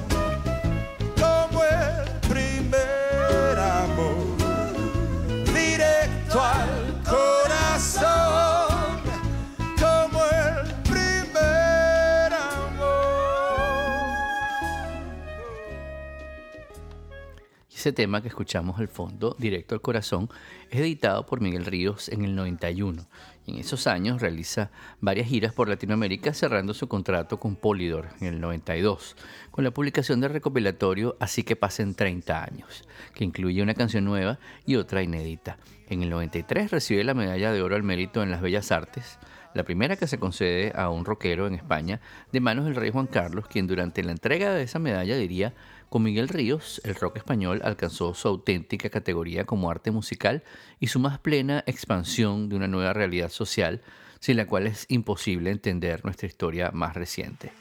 ese 17.84 17.92
tema 17.92 18.22
que 18.22 18.28
escuchamos 18.28 18.80
al 18.80 18.88
fondo, 18.88 19.36
Directo 19.38 19.74
al 19.74 19.82
Corazón, 19.82 20.30
es 20.70 20.80
editado 20.80 21.26
por 21.26 21.42
Miguel 21.42 21.66
Ríos 21.66 22.08
en 22.08 22.24
el 22.24 22.34
91. 22.34 23.06
Y 23.44 23.50
en 23.50 23.58
esos 23.58 23.86
años 23.86 24.22
realiza 24.22 24.70
varias 25.02 25.28
giras 25.28 25.52
por 25.52 25.68
Latinoamérica, 25.68 26.32
cerrando 26.32 26.72
su 26.72 26.88
contrato 26.88 27.38
con 27.38 27.56
Polydor 27.56 28.08
en 28.22 28.28
el 28.28 28.40
92, 28.40 29.16
con 29.50 29.64
la 29.64 29.70
publicación 29.70 30.18
del 30.22 30.32
recopilatorio 30.32 31.18
Así 31.20 31.42
que 31.42 31.56
pasen 31.56 31.94
30 31.94 32.42
años, 32.42 32.88
que 33.12 33.24
incluye 33.24 33.62
una 33.62 33.74
canción 33.74 34.06
nueva 34.06 34.38
y 34.64 34.76
otra 34.76 35.02
inédita. 35.02 35.58
En 35.86 36.02
el 36.02 36.08
93 36.08 36.70
recibe 36.70 37.04
la 37.04 37.12
medalla 37.12 37.52
de 37.52 37.60
oro 37.60 37.76
al 37.76 37.82
mérito 37.82 38.22
en 38.22 38.30
las 38.30 38.40
Bellas 38.40 38.72
Artes, 38.72 39.18
la 39.54 39.64
primera 39.64 39.96
que 39.96 40.06
se 40.06 40.18
concede 40.18 40.72
a 40.74 40.90
un 40.90 41.04
rockero 41.04 41.46
en 41.46 41.54
España 41.54 42.00
de 42.32 42.40
manos 42.40 42.66
del 42.66 42.74
rey 42.74 42.90
Juan 42.90 43.06
Carlos, 43.06 43.46
quien 43.48 43.66
durante 43.66 44.02
la 44.02 44.12
entrega 44.12 44.52
de 44.52 44.64
esa 44.64 44.78
medalla 44.78 45.16
diría, 45.16 45.54
con 45.88 46.02
Miguel 46.02 46.28
Ríos, 46.28 46.80
el 46.84 46.96
rock 46.96 47.18
español 47.18 47.60
alcanzó 47.64 48.14
su 48.14 48.26
auténtica 48.26 48.90
categoría 48.90 49.44
como 49.44 49.70
arte 49.70 49.92
musical 49.92 50.42
y 50.80 50.88
su 50.88 50.98
más 50.98 51.20
plena 51.20 51.62
expansión 51.66 52.48
de 52.48 52.56
una 52.56 52.66
nueva 52.66 52.92
realidad 52.92 53.28
social, 53.28 53.80
sin 54.18 54.36
la 54.36 54.46
cual 54.46 54.66
es 54.66 54.86
imposible 54.88 55.50
entender 55.50 56.04
nuestra 56.04 56.26
historia 56.26 56.72
más 56.72 56.94
reciente. 56.94 57.52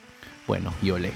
Bueno, 0.47 0.73
y 0.81 0.89
olé. 0.89 1.11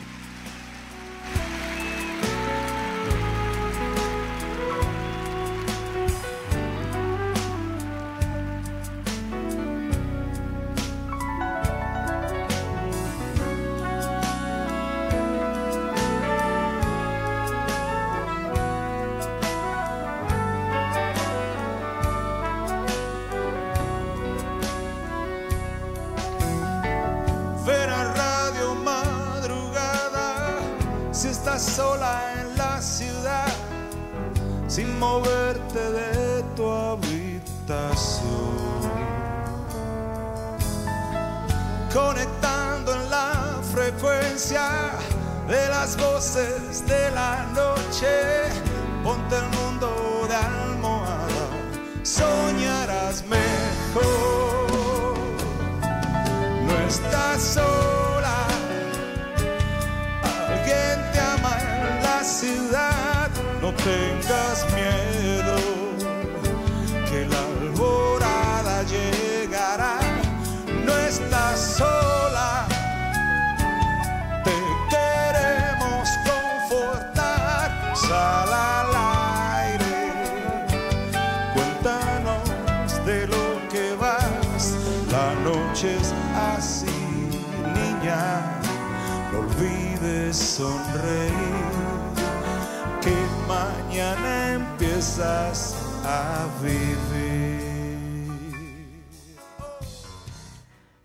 Que 93.01 93.15
mañana 93.47 94.55
empiezas 94.55 95.73
a 96.03 96.49
vivir. 96.61 97.47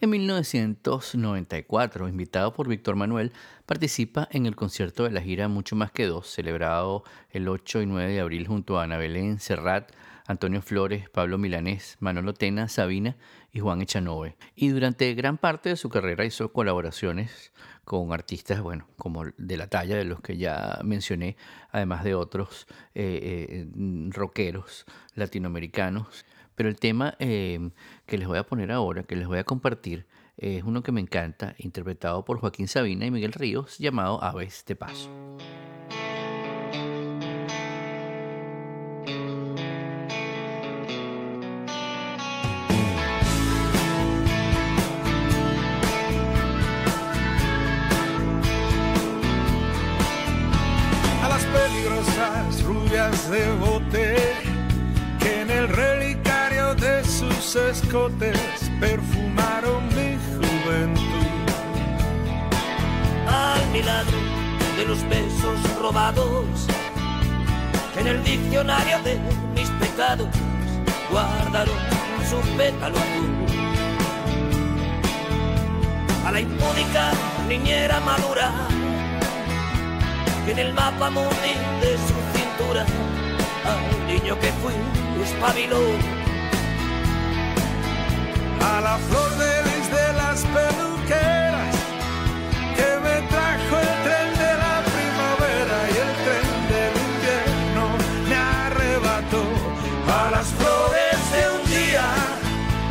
En 0.00 0.11
1994, 0.11 2.08
invitado 2.08 2.52
por 2.52 2.66
Víctor 2.66 2.96
Manuel, 2.96 3.30
participa 3.64 4.26
en 4.32 4.46
el 4.46 4.56
concierto 4.56 5.04
de 5.04 5.12
la 5.12 5.20
gira 5.20 5.46
Mucho 5.46 5.76
Más 5.76 5.92
que 5.92 6.06
Dos, 6.06 6.26
celebrado 6.26 7.04
el 7.30 7.46
8 7.46 7.82
y 7.82 7.87
9 7.87 8.12
de 8.14 8.20
abril 8.20 8.48
junto 8.48 8.80
a 8.80 8.82
Ana 8.82 8.96
Belén, 8.96 9.38
Serrat, 9.38 9.92
Antonio 10.26 10.62
Flores, 10.62 11.08
Pablo 11.11 11.38
Milanés, 11.38 11.96
Manolo 12.00 12.35
Tena, 12.35 12.68
Sabina 12.68 13.16
y 13.52 13.61
Juan 13.61 13.82
Echanove. 13.82 14.37
Y 14.56 14.70
durante 14.70 15.14
gran 15.14 15.38
parte 15.38 15.68
de 15.68 15.76
su 15.76 15.90
carrera 15.90 16.24
hizo 16.24 16.52
colaboraciones 16.52 17.52
con 17.85 18.12
artistas, 18.12 18.61
bueno, 18.61 18.87
como 18.97 19.25
de 19.37 19.57
la 19.57 19.66
talla 19.66 19.97
de 19.97 20.05
los 20.05 20.21
que 20.21 20.37
ya 20.37 20.79
mencioné, 20.85 21.37
además 21.71 22.05
de 22.05 22.14
otros 22.14 22.66
eh, 22.95 23.66
eh, 23.66 23.68
rockeros 24.11 24.87
latinoamericanos. 25.14 26.25
Pero 26.55 26.68
el 26.68 26.77
tema 26.77 27.16
eh, 27.18 27.71
que 28.07 28.18
les 28.18 28.29
voy 28.29 28.38
a 28.38 28.47
poner 28.47 28.71
ahora, 28.71 29.03
que 29.03 29.16
les 29.16 29.27
voy 29.27 29.38
a 29.38 29.45
compartir, 29.45 30.07
es 30.37 30.62
uno 30.62 30.83
que 30.83 30.92
me 30.92 31.01
encanta, 31.01 31.55
interpretado 31.59 32.25
por 32.25 32.38
Joaquín 32.38 32.68
Sabina 32.68 33.07
y 33.07 33.11
Miguel 33.11 33.33
Ríos, 33.33 33.79
llamado 33.79 34.23
Aves 34.23 34.64
de 34.66 34.77
Paso. 34.77 35.11
Rubias 52.72 53.30
de 53.30 53.52
bote 53.54 54.16
que 55.18 55.42
en 55.42 55.50
el 55.50 55.68
relicario 55.68 56.74
de 56.74 57.04
sus 57.04 57.56
escotes 57.56 58.38
perfumaron 58.80 59.87
mi 59.88 60.16
juventud. 60.37 61.02
al 63.26 63.66
milagro 63.70 64.18
de 64.76 64.85
los 64.87 65.02
besos 65.08 65.58
robados 65.80 66.46
en 67.98 68.06
el 68.06 68.24
diccionario 68.24 68.98
de 69.02 69.18
mis 69.54 69.68
pecados 69.82 70.28
guardaron 71.11 71.76
su 72.28 72.38
pétalo 72.56 72.96
azul. 72.96 73.30
A 76.26 76.32
la 76.32 76.40
impúdica 76.40 77.12
niñera 77.48 78.00
madura 78.00 78.50
que 80.44 80.52
en 80.52 80.58
el 80.58 80.72
mapa 80.72 81.11
mundi 81.11 81.54
de 81.82 81.96
su 82.06 82.32
cintura 82.72 82.87
al 83.64 84.06
niño 84.06 84.38
que 84.38 84.50
fui 84.62 84.72
espabiló 85.22 85.80
A 88.61 88.80
la 88.80 88.98
flor 88.98 89.30
de 89.37 89.62
lis 89.64 89.88
de 89.90 90.12
las 90.14 90.44
peluqueras 90.56 91.74
que 92.76 92.88
me 93.04 93.16
trajo 93.28 93.74
el 93.87 93.92
tren 94.04 94.28
de 94.42 94.52
la 94.64 94.76
primavera 94.94 95.78
y 95.92 95.96
el 96.04 96.12
tren 96.24 96.48
del 96.72 96.94
invierno 97.08 97.85
me 98.28 98.37
arrebató 98.37 99.44
a 100.08 100.30
las 100.30 100.46
flores 100.58 101.18
de 101.35 101.42
un 101.56 101.62
día 101.70 102.08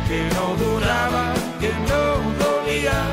que 0.08 0.20
no 0.36 0.46
duraban, 0.64 1.34
que 1.60 1.72
no 1.88 2.04
dolían, 2.44 3.10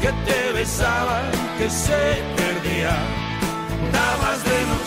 que 0.00 0.10
te 0.26 0.52
besaban, 0.52 1.30
que 1.58 1.70
se. 1.70 2.21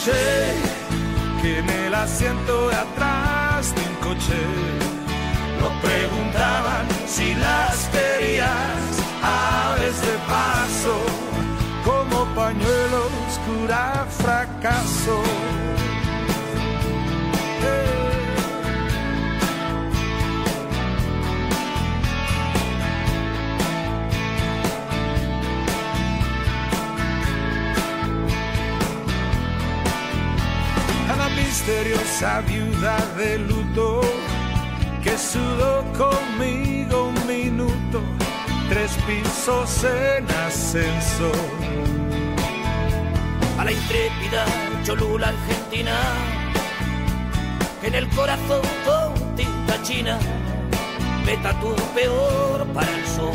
Que 0.05 1.59
en 1.59 1.67
el 1.67 1.95
asiento 1.95 2.69
de 2.69 2.75
atrás 2.75 3.73
de 3.73 3.81
un 3.81 3.95
coche 3.95 4.39
no 5.59 5.81
preguntaban 5.81 6.85
si 7.07 7.33
las 7.33 7.89
querías 7.89 8.51
aves 9.23 9.99
de 10.01 10.17
paso 10.29 10.95
como 11.83 12.25
pañuelo 12.35 13.09
oscura 13.27 14.05
fracaso. 14.11 15.23
Misteriosa 31.65 32.41
viuda 32.41 32.95
de 33.17 33.39
luto 33.39 34.01
que 35.03 35.17
sudó 35.17 35.83
conmigo 35.97 37.07
un 37.07 37.27
minuto, 37.27 38.01
tres 38.69 38.91
pisos 39.07 39.83
en 39.83 40.29
ascenso. 40.45 41.31
a 43.57 43.65
la 43.65 43.71
intrépida 43.71 44.45
Cholula 44.83 45.29
Argentina, 45.29 45.95
que 47.81 47.87
en 47.87 47.95
el 47.95 48.09
corazón 48.09 48.61
con 48.85 49.35
tinta 49.35 49.81
china 49.81 50.19
me 51.25 51.35
tatuó 51.37 51.75
peor 51.95 52.67
para 52.75 52.91
el 52.91 53.07
sol. 53.07 53.33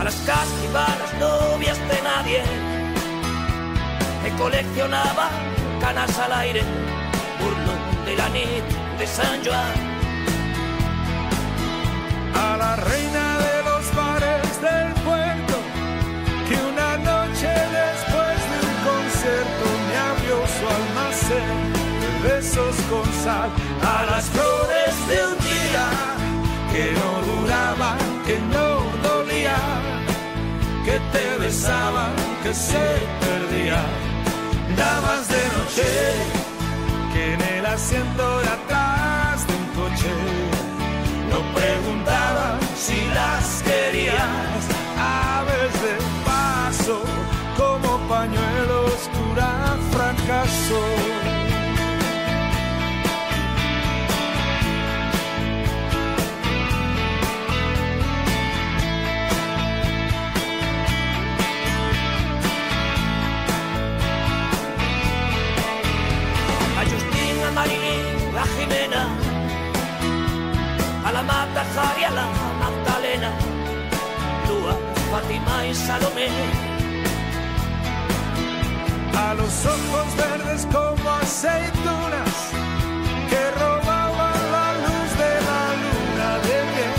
A 0.00 0.02
las 0.02 0.16
castigadas 0.26 1.14
novias 1.20 1.78
de 1.78 2.02
nadie 2.02 2.73
que 4.24 4.30
coleccionaba 4.36 5.28
canas 5.80 6.18
al 6.18 6.32
aire, 6.32 6.62
burlón 7.38 8.06
de 8.06 8.16
la 8.16 8.28
nit 8.30 8.64
de 8.98 9.06
San 9.06 9.44
Joan. 9.44 9.76
A 12.34 12.56
la 12.56 12.76
reina 12.76 13.26
de 13.46 13.56
los 13.68 13.84
bares 13.94 14.48
del 14.66 14.90
puerto, 15.06 15.56
que 16.48 16.56
una 16.72 16.90
noche 17.10 17.52
después 17.82 18.36
de 18.50 18.56
un 18.68 18.76
concierto 18.88 19.64
me 19.88 19.96
abrió 20.10 20.36
su 20.56 20.64
almacén 20.78 21.56
besos 22.26 22.76
con 22.88 23.06
sal. 23.24 23.50
A 23.82 24.06
las 24.10 24.24
flores 24.30 24.94
de 25.10 25.18
un 25.32 25.38
día 25.52 25.86
que 26.72 26.84
no 26.98 27.10
duraba, 27.30 27.96
que 28.26 28.38
no 28.54 28.68
dolía, 29.06 29.58
que 30.86 30.96
te 31.12 31.26
besaba, 31.38 32.08
que 32.42 32.54
se 32.54 32.86
perdía 33.20 34.03
Damas 34.76 35.28
de 35.28 35.42
noche 35.56 35.88
que 37.12 37.34
en 37.34 37.40
el 37.40 37.66
asiento 37.66 38.40
de 38.40 38.48
atrás 38.48 39.46
de 39.46 39.54
un 39.54 39.66
coche 39.78 40.14
no 41.30 41.40
preguntaban 41.54 42.58
si 42.76 42.98
las 43.14 43.62
querías. 43.62 44.60
Aves 44.98 45.72
de 45.84 45.96
paso 46.24 47.02
como 47.56 47.98
pañuelo 48.08 48.86
oscura 48.86 49.76
fracaso. 49.92 51.03
A 71.06 71.12
la 71.12 71.22
Mata, 71.22 71.64
Jari, 71.74 72.04
a 72.04 72.10
la 72.10 72.26
Magdalena, 72.58 73.30
Lua, 74.48 74.74
Fátima 75.10 75.66
y 75.66 75.74
Salomé, 75.74 76.28
a 79.14 79.34
los 79.34 79.66
ojos 79.66 80.16
verdes 80.16 80.66
como 80.72 81.10
aceitunas 81.10 82.34
que 83.28 83.50
robaban 83.60 84.40
la 84.56 84.68
luz 84.84 85.10
de 85.22 85.32
la 85.48 85.62
luna 85.82 86.30
de 86.46 86.56
miel 86.72 86.94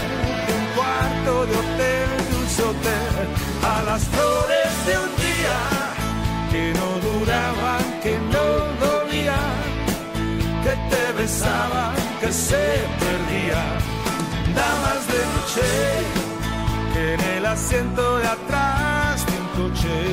un 0.58 0.66
cuarto 0.76 1.46
de 1.48 1.56
hotel, 1.62 2.10
un 2.38 2.46
hotel, 2.70 3.28
a 3.64 3.84
las 3.84 4.04
flores 4.04 4.86
de 4.86 5.00
un 5.00 5.25
te 11.26 11.32
besaban, 11.32 11.96
que 12.20 12.32
se 12.32 12.66
perdían, 13.00 13.80
damas 14.54 15.08
de 15.08 15.22
noche 15.34 15.68
que 16.94 17.14
en 17.14 17.22
el 17.38 17.46
asiento 17.46 18.18
de 18.18 18.28
atrás 18.28 19.26
de 19.26 19.34
un 19.42 19.70
coche 19.70 20.05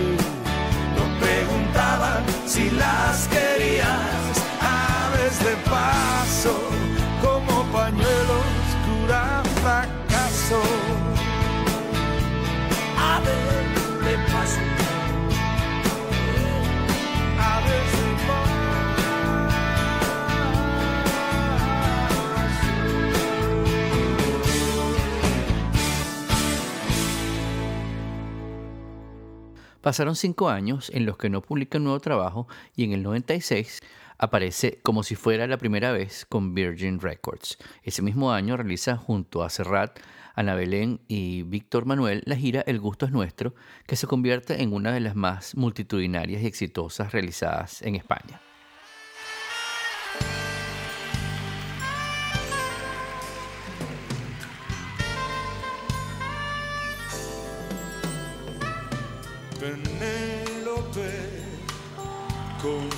Pasaron 29.82 30.14
cinco 30.14 30.48
años 30.48 30.90
en 30.94 31.04
los 31.04 31.18
que 31.18 31.28
no 31.28 31.42
publica 31.42 31.78
un 31.78 31.84
nuevo 31.84 31.98
trabajo 31.98 32.46
y 32.76 32.84
en 32.84 32.92
el 32.92 33.02
96 33.02 33.80
aparece 34.16 34.78
como 34.82 35.02
si 35.02 35.16
fuera 35.16 35.48
la 35.48 35.58
primera 35.58 35.90
vez 35.90 36.24
con 36.24 36.54
Virgin 36.54 37.00
Records. 37.00 37.58
Ese 37.82 38.00
mismo 38.00 38.32
año 38.32 38.56
realiza 38.56 38.96
junto 38.96 39.42
a 39.42 39.50
Serrat, 39.50 39.98
Ana 40.36 40.54
Belén 40.54 41.00
y 41.08 41.42
Víctor 41.42 41.84
Manuel 41.84 42.22
la 42.26 42.36
gira 42.36 42.62
El 42.64 42.78
Gusto 42.78 43.06
es 43.06 43.12
Nuestro, 43.12 43.56
que 43.84 43.96
se 43.96 44.06
convierte 44.06 44.62
en 44.62 44.72
una 44.72 44.92
de 44.92 45.00
las 45.00 45.16
más 45.16 45.56
multitudinarias 45.56 46.42
y 46.42 46.46
exitosas 46.46 47.10
realizadas 47.10 47.82
en 47.82 47.96
España. 47.96 48.40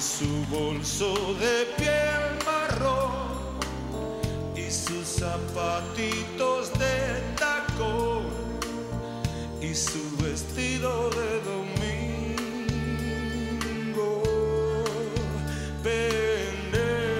Su 0.04 0.44
bolso 0.50 1.14
de 1.40 1.64
piel 1.78 2.24
marrón 2.44 3.58
y 4.54 4.70
sus 4.70 5.06
zapatitos 5.20 6.70
de 6.78 7.22
tacón 7.38 8.26
y 9.62 9.74
su 9.74 10.16
vestido 10.22 11.08
de 11.08 11.40
domingo. 11.50 11.82
Penélope 15.82 17.16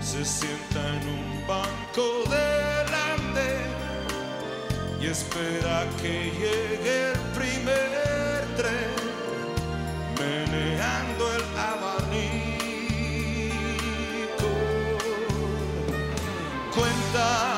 se 0.00 0.24
sienta 0.24 0.80
en 0.96 1.08
un 1.08 1.46
banco 1.48 2.22
delante 2.30 3.48
y 5.00 5.06
espera 5.08 5.88
que 6.00 6.30
llegue 6.40 7.10
el 7.10 7.18
primer 7.34 7.91
Cuentan 17.12 17.51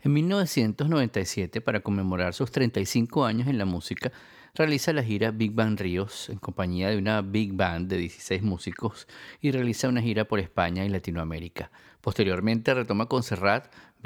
En 0.00 0.12
1997, 0.12 1.60
para 1.60 1.80
conmemorar 1.80 2.32
sus 2.32 2.52
35 2.52 3.24
años 3.24 3.48
en 3.48 3.58
la 3.58 3.64
música, 3.64 4.12
realiza 4.54 4.92
la 4.92 5.02
gira 5.02 5.32
Big 5.32 5.52
Band 5.52 5.80
Ríos 5.80 6.28
en 6.28 6.38
compañía 6.38 6.88
de 6.88 6.98
una 6.98 7.20
big 7.20 7.52
band 7.54 7.88
de 7.90 7.96
16 7.96 8.42
músicos 8.44 9.08
y 9.40 9.50
realiza 9.50 9.88
una 9.88 10.00
gira 10.00 10.24
por 10.26 10.38
España 10.38 10.84
y 10.84 10.88
Latinoamérica. 10.88 11.72
Posteriormente 12.00 12.74
retoma 12.74 13.06
con 13.06 13.24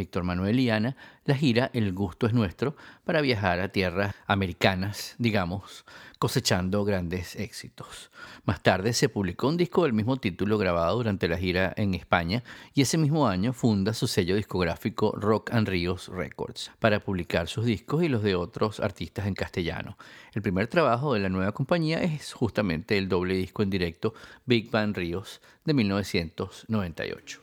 Víctor 0.02 0.24
Manuel 0.24 0.58
y 0.58 0.68
Ana 0.68 0.96
la 1.24 1.36
gira 1.36 1.70
El 1.72 1.92
gusto 1.92 2.26
es 2.26 2.32
nuestro 2.32 2.74
para 3.04 3.20
viajar 3.20 3.60
a 3.60 3.68
tierras 3.68 4.16
americanas, 4.26 5.14
digamos, 5.18 5.84
cosechando 6.18 6.84
grandes 6.84 7.36
éxitos. 7.36 8.10
Más 8.44 8.60
tarde 8.64 8.94
se 8.94 9.08
publicó 9.08 9.46
un 9.46 9.56
disco 9.56 9.84
del 9.84 9.92
mismo 9.92 10.16
título 10.16 10.58
grabado 10.58 10.96
durante 10.96 11.28
la 11.28 11.38
gira 11.38 11.72
en 11.76 11.94
España 11.94 12.42
y 12.74 12.82
ese 12.82 12.98
mismo 12.98 13.28
año 13.28 13.52
funda 13.52 13.94
su 13.94 14.08
sello 14.08 14.34
discográfico 14.34 15.12
Rock 15.16 15.52
and 15.52 15.68
Ríos 15.68 16.08
Records 16.08 16.72
para 16.80 16.98
publicar 16.98 17.46
sus 17.46 17.64
discos 17.64 18.02
y 18.02 18.08
los 18.08 18.24
de 18.24 18.34
otros 18.34 18.80
artistas 18.80 19.28
en 19.28 19.34
castellano. 19.34 19.96
El 20.34 20.42
primer 20.42 20.66
trabajo 20.66 21.14
de 21.14 21.20
la 21.20 21.28
nueva 21.28 21.52
compañía 21.52 22.02
es 22.02 22.32
justamente 22.32 22.98
el 22.98 23.08
doble 23.08 23.34
disco 23.34 23.62
en 23.62 23.70
directo 23.70 24.14
Big 24.46 24.68
Band 24.68 24.96
Ríos 24.96 25.40
de 25.64 25.74
1998. 25.74 27.40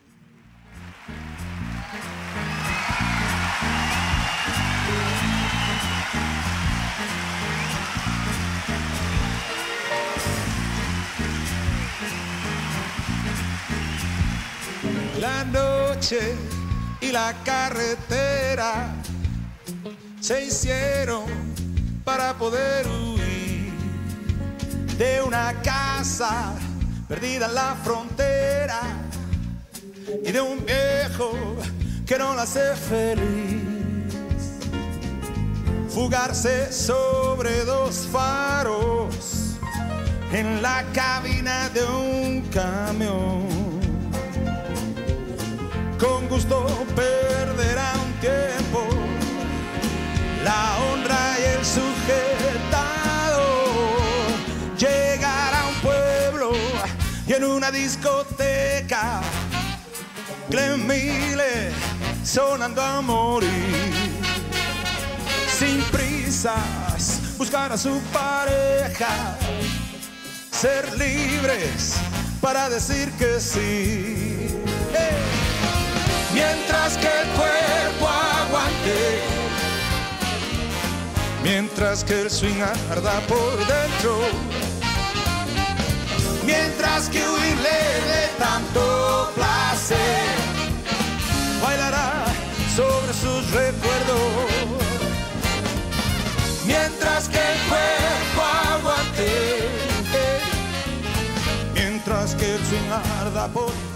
Noche 16.00 16.34
y 17.02 17.12
la 17.12 17.34
carretera 17.44 18.88
se 20.22 20.46
hicieron 20.46 21.26
para 22.06 22.34
poder 22.36 22.88
huir 22.88 23.74
de 24.98 25.22
una 25.22 25.54
casa 25.62 26.54
perdida 27.08 27.48
en 27.48 27.54
la 27.54 27.76
frontera 27.84 28.82
y 30.24 30.32
de 30.32 30.40
un 30.40 30.66
viejo 30.66 31.34
que 32.06 32.18
no 32.18 32.34
la 32.34 32.44
hace 32.44 32.76
feliz. 32.76 33.62
Fugarse 35.90 36.72
sobre 36.72 37.66
dos 37.66 38.08
faros 38.10 39.58
en 40.32 40.62
la 40.62 40.86
cabina 40.94 41.68
de 41.70 41.84
un 41.84 42.42
camión 42.54 43.69
gusto 46.30 46.66
un 48.04 48.14
tiempo 48.22 48.88
la 50.44 50.78
honra 50.78 51.38
y 51.40 51.44
el 51.58 51.66
sujetado. 51.66 53.44
Llegar 54.78 55.54
a 55.54 55.68
un 55.68 55.76
pueblo 55.82 56.52
y 57.28 57.34
en 57.34 57.44
una 57.44 57.72
discoteca, 57.72 59.22
Glenn 60.50 60.88
Miller 60.88 61.74
sonando 62.24 62.82
a 62.82 63.02
morir. 63.02 63.50
Sin 65.58 65.82
prisas, 65.92 67.22
buscar 67.38 67.72
a 67.74 67.78
su 67.78 68.00
pareja, 68.14 69.38
ser 70.52 70.98
libres 70.98 71.96
para 72.40 72.70
decir 72.70 73.12
que 73.14 73.40
sí. 73.42 74.50
Mientras 76.40 76.98
que 76.98 77.08
el 77.22 77.28
cuerpo 77.40 78.08
aguante, 78.08 79.22
mientras 81.44 82.04
que 82.04 82.22
el 82.22 82.30
swing 82.30 82.62
arda 82.92 83.20
por 83.28 83.58
dentro, 83.76 84.14
mientras 86.46 87.10
que 87.10 87.22
huirle 87.30 87.80
de 88.14 88.24
tanto 88.38 89.32
placer, 89.36 90.28
bailará 91.62 92.26
sobre 92.76 93.14
sus 93.14 93.42
recuerdos, 93.52 94.32
mientras 96.66 97.28
que 97.28 97.42
el 97.54 97.60
cuerpo 97.72 98.42
aguante, 98.74 99.32
mientras 101.74 102.36
que 102.36 102.56
el 102.56 102.66
swing 102.66 102.92
arda 103.22 103.48
por 103.50 103.72
dentro. 103.72 103.89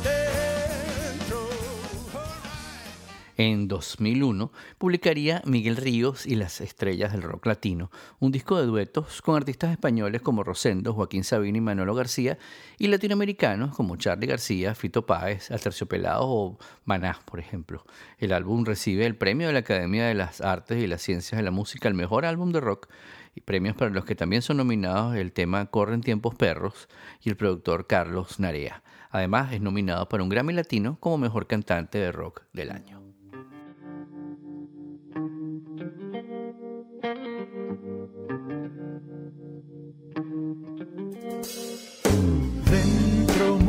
En 3.36 3.68
2001 3.68 4.52
publicaría 4.78 5.42
Miguel 5.46 5.76
Ríos 5.76 6.28
y 6.28 6.36
las 6.36 6.62
estrellas 6.62 7.12
del 7.14 7.24
rock 7.24 7.48
latino, 7.48 7.90
un 8.20 8.32
disco 8.32 8.60
de 8.60 8.68
duetos 8.68 9.24
con 9.24 9.36
artistas 9.36 9.72
españoles 9.72 10.22
como 10.22 10.44
Rosendo, 10.44 10.94
Joaquín 10.94 11.24
Sabina 11.24 11.58
y 11.58 11.62
Manolo 11.62 11.96
García, 11.96 12.38
y 12.78 12.88
latinoamericanos 12.88 13.76
como 13.76 13.96
Charlie 13.96 14.28
García, 14.28 14.76
Fito 14.76 15.08
Páez, 15.08 15.50
Aterciopelados 15.50 16.26
o 16.28 16.60
Maná, 16.86 17.20
por 17.26 17.40
ejemplo. 17.40 17.86
El 18.20 18.34
álbum 18.34 18.66
recibe 18.66 19.08
el 19.08 19.16
premio 19.16 19.48
de 19.48 19.54
la 19.54 19.60
Academia 19.60 20.06
de 20.06 20.14
las 20.14 20.40
Artes 20.42 20.84
y 20.84 20.86
las 20.86 21.02
Ciencias 21.02 21.38
de 21.38 21.44
la 21.44 21.52
Música 21.52 21.88
al 21.88 21.96
mejor 21.96 22.26
álbum 22.26 22.52
de 22.52 22.60
rock 22.60 22.88
y 23.36 23.42
premios 23.42 23.76
para 23.76 23.90
los 23.90 24.06
que 24.06 24.16
también 24.16 24.44
son 24.44 24.58
nominados 24.58 25.16
el 25.16 25.32
tema 25.32 25.66
Corren 25.66 26.02
tiempos 26.02 26.36
perros 26.36 26.88
y 27.24 27.30
el 27.30 27.36
productor 27.36 27.88
Carlos 27.88 28.40
Narea. 28.40 28.84
Además 29.10 29.54
es 29.54 29.62
nominado 29.62 30.08
para 30.08 30.22
un 30.22 30.30
Grammy 30.30 30.54
Latino 30.54 30.98
como 31.00 31.18
mejor 31.18 31.48
cantante 31.48 31.98
de 31.98 32.12
rock 32.12 32.44
del 32.54 32.72
año. 32.72 33.03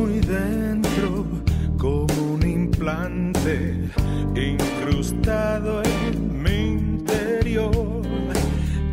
Muy 0.05 0.21
dentro, 0.21 1.25
como 1.79 2.35
un 2.35 2.47
implante 2.47 3.89
incrustado 4.35 5.83
en 5.83 6.43
mi 6.43 6.73
interior, 6.73 8.03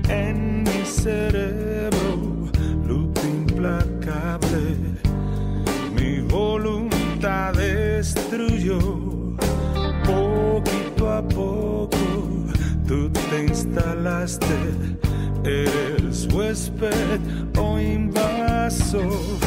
en 0.07 0.64
mi 0.64 0.86
cerebro, 0.86 2.49
luz 2.88 3.12
implacable, 3.26 4.78
mi 5.93 6.22
voluntad 6.22 7.53
destruyó 7.55 8.80
poquito 10.05 11.12
a 11.12 11.22
poco. 11.28 12.47
Tú 12.88 13.09
te 13.09 13.43
instalaste, 13.47 14.55
eres 15.43 16.28
huésped 16.32 17.20
o 17.57 17.80
invasor. 17.80 19.41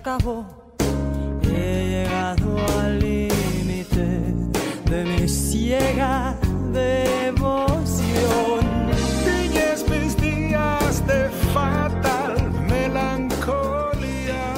Acabó 0.00 0.46
he 1.42 1.88
llegado 1.90 2.56
al 2.78 2.98
límite 3.00 4.34
de 4.88 5.04
mi 5.04 5.28
ciega 5.28 6.38
devoción. 6.72 8.06
Mis 8.86 10.16
días 10.16 11.06
de 11.06 11.28
fatal 11.52 12.50
melancolía. 12.66 14.54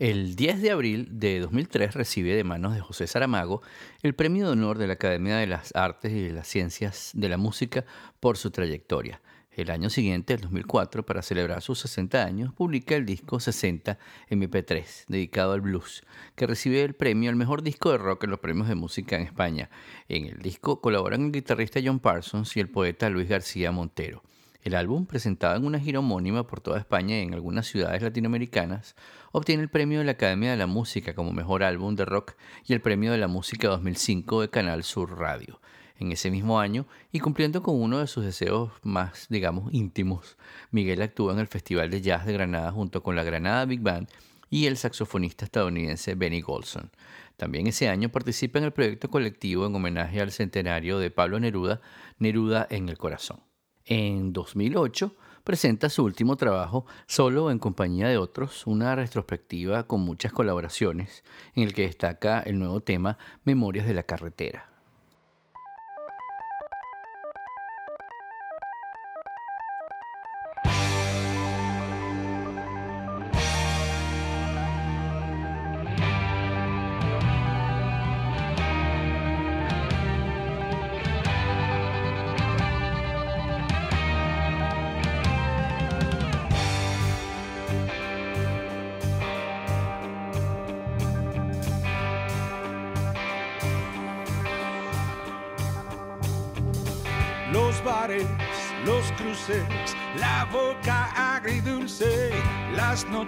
El 0.00 0.34
10 0.34 0.62
de 0.62 0.70
abril 0.72 1.08
de 1.20 1.38
2003 1.38 1.94
recibe 1.94 2.34
de 2.34 2.42
manos 2.42 2.74
de 2.74 2.80
José 2.80 3.06
Saramago 3.06 3.62
el 4.02 4.16
Premio 4.16 4.46
de 4.46 4.52
Honor 4.52 4.78
de 4.78 4.88
la 4.88 4.94
Academia 4.94 5.36
de 5.36 5.46
las 5.46 5.72
Artes 5.76 6.10
y 6.10 6.22
de 6.22 6.32
las 6.32 6.48
Ciencias 6.48 7.12
de 7.14 7.28
la 7.28 7.36
Música 7.36 7.84
por 8.18 8.36
su 8.36 8.50
trayectoria. 8.50 9.20
El 9.58 9.72
año 9.72 9.90
siguiente, 9.90 10.34
el 10.34 10.40
2004, 10.42 11.04
para 11.04 11.20
celebrar 11.20 11.62
sus 11.62 11.80
60 11.80 12.24
años, 12.24 12.54
publica 12.54 12.94
el 12.94 13.04
disco 13.04 13.40
60 13.40 13.98
MP3, 14.30 15.06
dedicado 15.08 15.52
al 15.52 15.62
blues, 15.62 16.04
que 16.36 16.46
recibe 16.46 16.84
el 16.84 16.94
premio 16.94 17.28
al 17.28 17.34
mejor 17.34 17.64
disco 17.64 17.90
de 17.90 17.98
rock 17.98 18.22
en 18.22 18.30
los 18.30 18.38
premios 18.38 18.68
de 18.68 18.76
música 18.76 19.16
en 19.16 19.22
España. 19.22 19.68
En 20.08 20.26
el 20.26 20.38
disco 20.38 20.80
colaboran 20.80 21.24
el 21.24 21.32
guitarrista 21.32 21.80
John 21.84 21.98
Parsons 21.98 22.56
y 22.56 22.60
el 22.60 22.68
poeta 22.68 23.10
Luis 23.10 23.28
García 23.28 23.72
Montero. 23.72 24.22
El 24.62 24.76
álbum, 24.76 25.06
presentado 25.06 25.56
en 25.56 25.64
una 25.64 25.80
gira 25.80 25.98
homónima 25.98 26.46
por 26.46 26.60
toda 26.60 26.78
España 26.78 27.18
y 27.18 27.22
en 27.22 27.34
algunas 27.34 27.66
ciudades 27.66 28.00
latinoamericanas, 28.00 28.94
obtiene 29.32 29.64
el 29.64 29.70
premio 29.70 29.98
de 29.98 30.04
la 30.04 30.12
Academia 30.12 30.52
de 30.52 30.56
la 30.56 30.68
Música 30.68 31.16
como 31.16 31.32
mejor 31.32 31.64
álbum 31.64 31.96
de 31.96 32.04
rock 32.04 32.34
y 32.64 32.74
el 32.74 32.80
premio 32.80 33.10
de 33.10 33.18
la 33.18 33.26
Música 33.26 33.66
2005 33.66 34.40
de 34.40 34.50
Canal 34.50 34.84
Sur 34.84 35.18
Radio. 35.18 35.58
En 35.98 36.12
ese 36.12 36.30
mismo 36.30 36.60
año, 36.60 36.86
y 37.10 37.18
cumpliendo 37.18 37.62
con 37.62 37.80
uno 37.80 37.98
de 37.98 38.06
sus 38.06 38.24
deseos 38.24 38.70
más, 38.82 39.26
digamos, 39.28 39.72
íntimos, 39.74 40.36
Miguel 40.70 41.02
actúa 41.02 41.32
en 41.32 41.40
el 41.40 41.48
Festival 41.48 41.90
de 41.90 42.00
Jazz 42.00 42.24
de 42.24 42.32
Granada 42.32 42.70
junto 42.70 43.02
con 43.02 43.16
la 43.16 43.24
Granada 43.24 43.64
Big 43.64 43.80
Band 43.80 44.08
y 44.48 44.66
el 44.66 44.76
saxofonista 44.76 45.44
estadounidense 45.44 46.14
Benny 46.14 46.40
Golson. 46.40 46.90
También 47.36 47.66
ese 47.66 47.88
año 47.88 48.10
participa 48.10 48.58
en 48.58 48.66
el 48.66 48.72
proyecto 48.72 49.10
colectivo 49.10 49.66
en 49.66 49.74
homenaje 49.74 50.20
al 50.20 50.32
centenario 50.32 50.98
de 50.98 51.10
Pablo 51.10 51.38
Neruda, 51.40 51.80
Neruda 52.18 52.66
en 52.70 52.88
el 52.88 52.98
Corazón. 52.98 53.40
En 53.84 54.32
2008 54.32 55.16
presenta 55.44 55.88
su 55.88 56.04
último 56.04 56.36
trabajo, 56.36 56.84
solo 57.06 57.50
en 57.50 57.58
compañía 57.58 58.08
de 58.08 58.18
otros, 58.18 58.66
una 58.66 58.94
retrospectiva 58.94 59.86
con 59.86 60.00
muchas 60.00 60.32
colaboraciones, 60.32 61.24
en 61.54 61.62
el 61.62 61.72
que 61.72 61.82
destaca 61.82 62.40
el 62.40 62.58
nuevo 62.58 62.82
tema 62.82 63.18
Memorias 63.44 63.86
de 63.86 63.94
la 63.94 64.02
Carretera. 64.02 64.67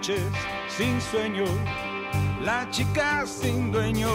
Sin 0.03 1.01
sueño, 1.01 1.45
la 2.43 2.69
chica 2.71 3.27
sin 3.27 3.71
dueño, 3.71 4.09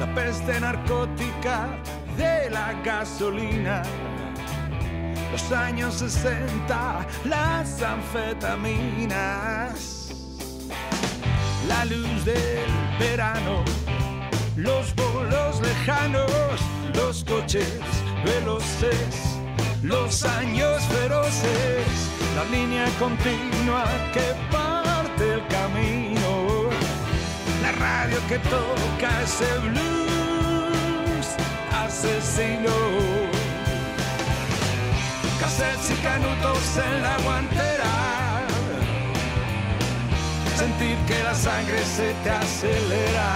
la 0.00 0.06
peste 0.14 0.58
narcótica 0.58 1.68
de 2.16 2.48
la 2.48 2.72
gasolina. 2.82 3.82
Los 5.30 5.52
años 5.52 5.96
60, 5.96 7.06
las 7.24 7.82
anfetaminas, 7.82 10.14
la 11.68 11.84
luz 11.84 12.24
del 12.24 12.70
verano, 12.98 13.62
los 14.56 14.94
bolos 14.94 15.60
lejanos, 15.60 16.32
los 16.94 17.22
coches 17.24 17.82
veloces, 18.24 19.36
los 19.82 20.24
años 20.24 20.82
feroces, 20.84 21.86
la 22.34 22.44
línea 22.44 22.86
continua 22.98 23.84
que 24.14 24.41
radio 28.02 28.20
que 28.26 28.38
toca 28.38 29.22
ese 29.22 29.58
blues 29.68 31.26
asesino. 31.84 32.74
Cassettes 35.40 35.90
y 35.90 35.94
canutos 36.02 36.64
en 36.86 37.02
la 37.02 37.16
guantera, 37.18 37.92
sentir 40.56 40.96
que 41.08 41.22
la 41.22 41.34
sangre 41.34 41.80
se 41.96 42.12
te 42.22 42.30
acelera 42.30 43.30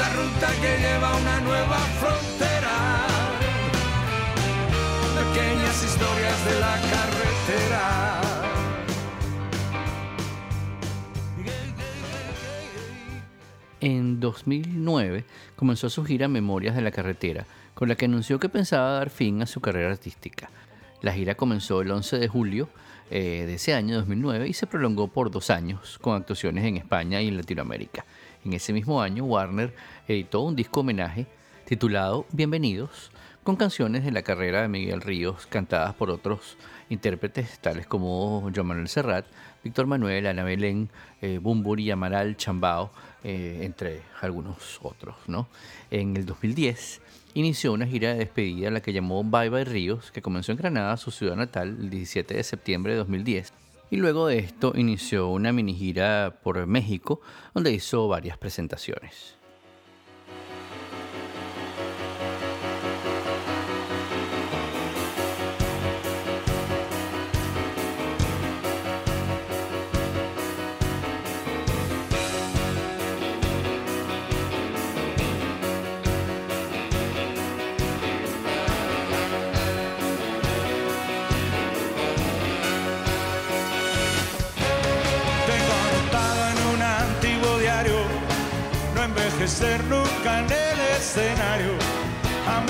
la 0.00 0.08
ruta 0.18 0.48
que 0.62 0.78
lleva 0.82 1.08
a 1.10 1.16
una 1.16 1.40
nueva 1.40 1.78
frontera. 2.00 2.76
Pequeñas 5.20 5.76
historias 5.88 6.38
de 6.48 6.60
la 6.64 6.74
carretera. 6.92 8.29
En 13.82 14.20
2009 14.20 15.24
comenzó 15.56 15.88
su 15.88 16.04
gira 16.04 16.28
Memorias 16.28 16.76
de 16.76 16.82
la 16.82 16.90
Carretera, 16.90 17.46
con 17.72 17.88
la 17.88 17.94
que 17.94 18.04
anunció 18.04 18.38
que 18.38 18.50
pensaba 18.50 18.92
dar 18.92 19.08
fin 19.08 19.40
a 19.40 19.46
su 19.46 19.62
carrera 19.62 19.90
artística. 19.90 20.50
La 21.00 21.14
gira 21.14 21.34
comenzó 21.34 21.80
el 21.80 21.90
11 21.90 22.18
de 22.18 22.28
julio 22.28 22.68
eh, 23.10 23.44
de 23.46 23.54
ese 23.54 23.72
año 23.72 23.96
2009 23.96 24.48
y 24.48 24.52
se 24.52 24.66
prolongó 24.66 25.08
por 25.08 25.30
dos 25.30 25.48
años 25.48 25.98
con 25.98 26.14
actuaciones 26.14 26.66
en 26.66 26.76
España 26.76 27.22
y 27.22 27.28
en 27.28 27.38
Latinoamérica. 27.38 28.04
En 28.44 28.52
ese 28.52 28.74
mismo 28.74 29.00
año, 29.00 29.24
Warner 29.24 29.74
editó 30.06 30.42
un 30.42 30.56
disco 30.56 30.80
homenaje 30.80 31.26
titulado 31.64 32.26
Bienvenidos, 32.32 33.10
con 33.42 33.56
canciones 33.56 34.04
de 34.04 34.12
la 34.12 34.22
carrera 34.22 34.60
de 34.60 34.68
Miguel 34.68 35.00
Ríos 35.00 35.46
cantadas 35.46 35.94
por 35.94 36.10
otros 36.10 36.58
intérpretes 36.90 37.58
tales 37.60 37.86
como 37.86 38.50
Joan 38.54 38.66
Manuel 38.66 38.88
Serrat, 38.88 39.24
Víctor 39.64 39.86
Manuel, 39.86 40.26
Ana 40.26 40.44
Belén, 40.44 40.90
eh, 41.22 41.38
Bumburi, 41.40 41.90
Amaral, 41.90 42.36
Chambao, 42.36 42.92
eh, 43.24 43.60
entre 43.62 44.02
algunos 44.20 44.78
otros. 44.82 45.16
¿no? 45.26 45.48
En 45.90 46.16
el 46.16 46.26
2010 46.26 47.00
inició 47.34 47.72
una 47.72 47.86
gira 47.86 48.12
de 48.12 48.20
despedida 48.20 48.68
a 48.68 48.70
la 48.72 48.82
que 48.82 48.92
llamó 48.92 49.22
Bye 49.22 49.50
Bye 49.50 49.64
Ríos, 49.64 50.10
que 50.10 50.22
comenzó 50.22 50.52
en 50.52 50.58
Granada, 50.58 50.96
su 50.96 51.10
ciudad 51.10 51.36
natal, 51.36 51.76
el 51.80 51.90
17 51.90 52.34
de 52.34 52.42
septiembre 52.42 52.92
de 52.92 52.98
2010 52.98 53.52
y 53.90 53.96
luego 53.96 54.28
de 54.28 54.38
esto 54.38 54.72
inició 54.76 55.28
una 55.28 55.52
mini 55.52 55.74
gira 55.74 56.38
por 56.42 56.64
México 56.66 57.20
donde 57.54 57.72
hizo 57.72 58.06
varias 58.06 58.38
presentaciones. 58.38 59.39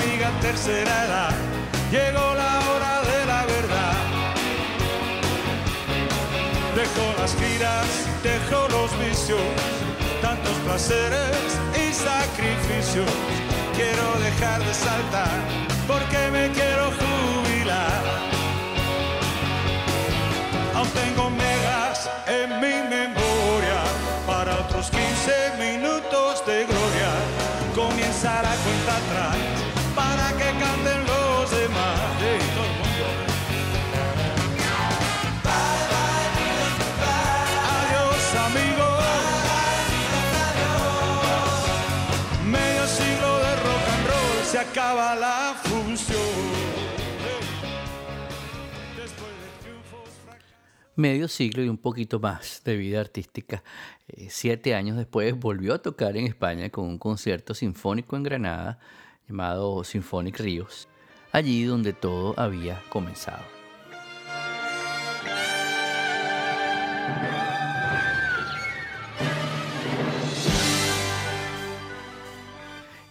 Amiga 0.03 0.31
tercera 0.41 1.05
edad, 1.05 1.33
llegó 1.91 2.33
la 2.33 2.59
hora 2.69 3.01
de 3.01 3.25
la 3.27 3.45
verdad. 3.45 3.93
Dejo 6.75 7.05
las 7.19 7.35
giras, 7.35 7.85
dejo 8.23 8.67
los 8.69 8.89
vicios, 8.99 9.41
tantos 10.21 10.55
placeres 10.65 11.37
y 11.75 11.93
sacrificios. 11.93 13.11
Quiero 13.75 14.05
dejar 14.23 14.63
de 14.63 14.73
saltar 14.73 15.37
porque 15.87 16.31
me 16.31 16.49
quiero 16.49 16.91
jubilar. 16.99 18.01
Aún 20.73 20.89
tengo 20.89 21.29
megas 21.29 22.09
en 22.25 22.49
mi 22.59 22.89
memoria 22.89 23.81
para 24.25 24.55
otros 24.61 24.89
15 24.89 25.57
minutos 25.59 26.43
de 26.47 26.65
gloria. 26.65 27.11
Comienza 27.75 28.41
la 28.41 28.55
cuenta 28.63 28.97
atrás 28.97 29.70
para 29.95 30.31
que 30.37 30.49
canten 30.59 30.99
los 31.05 31.51
demás. 31.51 31.99
Hey, 32.19 32.39
todo 32.55 32.65
el 32.65 32.71
mundo. 32.79 33.05
Adiós, 37.77 38.35
amigos. 38.47 38.91
Medio 42.45 42.87
siglo 42.87 43.37
de 43.39 43.55
rock 43.55 43.85
and 43.93 44.07
roll 44.07 44.45
se 44.45 44.59
acaba 44.59 45.15
la 45.15 45.55
triunfos, 49.61 50.09
Medio 50.95 51.27
siglo 51.27 51.63
y 51.63 51.69
un 51.69 51.77
poquito 51.77 52.19
más 52.19 52.61
de 52.63 52.75
vida 52.75 52.99
artística. 52.99 53.63
Eh, 54.07 54.27
siete 54.29 54.75
años 54.75 54.97
después 54.97 55.37
volvió 55.39 55.73
a 55.73 55.81
tocar 55.81 56.17
en 56.17 56.27
España 56.27 56.69
con 56.69 56.85
un 56.85 56.97
concierto 56.97 57.53
sinfónico 57.53 58.15
en 58.15 58.23
Granada 58.23 58.79
llamado 59.31 59.81
Symphonic 59.85 60.39
Ríos, 60.39 60.89
allí 61.31 61.63
donde 61.63 61.93
todo 61.93 62.37
había 62.37 62.81
comenzado. 62.89 63.43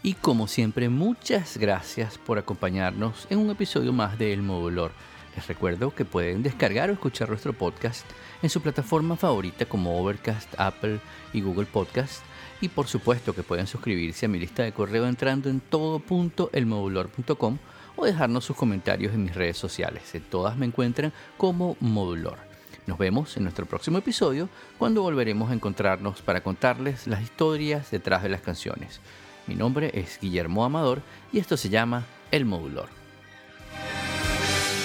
Y 0.03 0.15
como 0.15 0.47
siempre, 0.47 0.91
muchas 0.91 1.57
gracias 1.57 2.19
por 2.19 2.39
acompañarnos 2.39 3.27
en 3.31 3.39
un 3.39 3.51
episodio 3.51 3.93
más 3.93 4.19
de 4.19 4.35
El 4.35 4.43
Modulor. 4.43 4.93
Les 5.35 5.47
recuerdo 5.47 5.95
que 5.95 6.05
pueden 6.05 6.43
descargar 6.43 6.91
o 6.91 6.93
escuchar 6.93 7.31
nuestro 7.31 7.55
podcast 7.55 8.05
en 8.43 8.51
su 8.51 8.61
plataforma 8.61 9.17
favorita 9.17 9.65
como 9.65 9.99
Overcast, 9.99 10.53
Apple 10.59 11.01
y 11.33 11.41
Google 11.41 11.67
Podcast. 11.67 12.23
Y 12.61 12.69
por 12.69 12.87
supuesto 12.87 13.35
que 13.35 13.43
pueden 13.43 13.67
suscribirse 13.67 14.27
a 14.27 14.29
mi 14.29 14.39
lista 14.39 14.63
de 14.63 14.73
correo 14.73 15.07
entrando 15.07 15.49
en 15.49 15.61
todo.elmodulor.com 15.61 17.59
o 17.97 18.05
dejarnos 18.05 18.45
sus 18.45 18.57
comentarios 18.57 19.15
en 19.15 19.25
mis 19.25 19.35
redes 19.35 19.57
sociales. 19.57 20.15
En 20.15 20.23
todas 20.23 20.57
me 20.57 20.67
encuentran 20.67 21.13
como 21.37 21.77
Modulor. 21.81 22.39
Nos 22.87 22.99
vemos 22.99 23.37
en 23.37 23.45
nuestro 23.45 23.67
próximo 23.67 23.99
episodio 23.99 24.49
cuando 24.79 25.03
volveremos 25.03 25.51
a 25.51 25.55
encontrarnos 25.55 26.23
para 26.23 26.43
contarles 26.43 27.07
las 27.07 27.23
historias 27.23 27.91
detrás 27.91 28.23
de 28.23 28.31
las 28.31 28.41
canciones. 28.41 29.01
Mi 29.47 29.55
nombre 29.55 29.91
es 29.95 30.19
Guillermo 30.21 30.65
Amador 30.65 31.03
y 31.33 31.39
esto 31.39 31.57
se 31.57 31.69
llama 31.69 32.05
El 32.31 32.45
Modulor. 32.45 32.89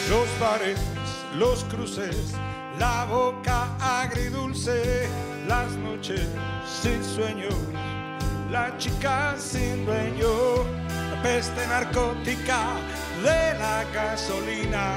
Los 0.09 0.39
bares, 0.39 0.80
los 1.38 1.63
cruces, 1.65 2.36
la 2.80 3.05
boca 3.05 3.76
agridulce, 3.80 5.07
las 5.47 5.71
noches 5.78 6.28
sin 6.82 7.03
sueño, 7.03 7.49
la 8.51 8.78
chica 8.78 9.36
sin 9.38 9.86
dueño, 9.86 10.63
la 11.11 11.21
peste 11.21 11.65
narcótica 11.67 12.59
de 13.23 13.57
la 13.59 13.84
gasolina. 13.93 14.95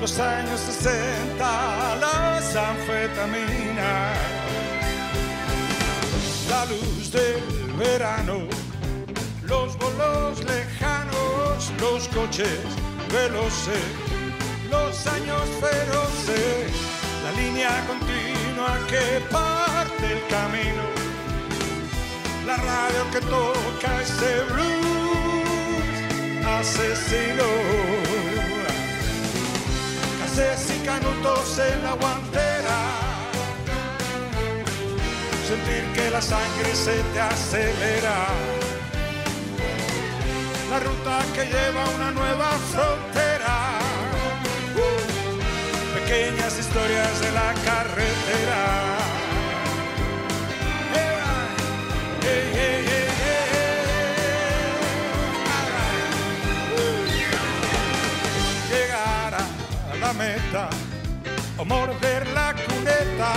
Los 0.00 0.18
años 0.20 0.60
60, 0.60 1.96
las 1.96 2.54
anfetaminas, 2.54 4.16
la 6.48 6.64
luz 6.66 7.10
del 7.10 7.42
verano, 7.76 8.46
los 9.42 9.76
bolos 9.78 10.44
lejanos, 10.44 11.72
los 11.80 12.06
coches 12.08 12.60
veloces, 13.12 13.82
los 14.70 15.06
años 15.06 15.42
feroces, 15.60 16.72
la 17.24 17.32
línea 17.32 17.70
continua 17.86 18.78
que 18.88 19.20
parte 19.30 20.12
el 20.12 20.26
camino, 20.28 20.84
la 22.46 22.56
radio 22.56 23.10
que 23.12 23.20
toca 23.20 24.02
ese 24.02 24.44
blues 24.52 24.88
asesino. 26.46 27.48
Cases 30.20 30.70
y 30.76 30.86
canutos 30.86 31.58
en 31.58 31.82
la 31.84 31.92
guantera 31.92 33.08
sentir 35.48 35.84
que 35.94 36.10
la 36.10 36.20
sangre 36.20 36.74
se 36.74 36.96
te 37.14 37.20
acelera. 37.20 38.16
La 40.70 40.78
ruta 40.80 41.24
que 41.34 41.44
lleva 41.46 41.84
a 41.84 41.88
una 41.96 42.10
nueva 42.10 42.50
frontera. 42.72 43.27
Pequeñas 46.08 46.58
historias 46.58 47.20
de 47.20 47.32
la 47.32 47.52
carretera. 47.66 48.96
Llegar 58.70 59.34
a 59.34 59.96
la 60.00 60.12
meta 60.14 60.70
o 61.58 61.64
morder 61.66 62.26
la 62.28 62.54
cuneta 62.54 63.34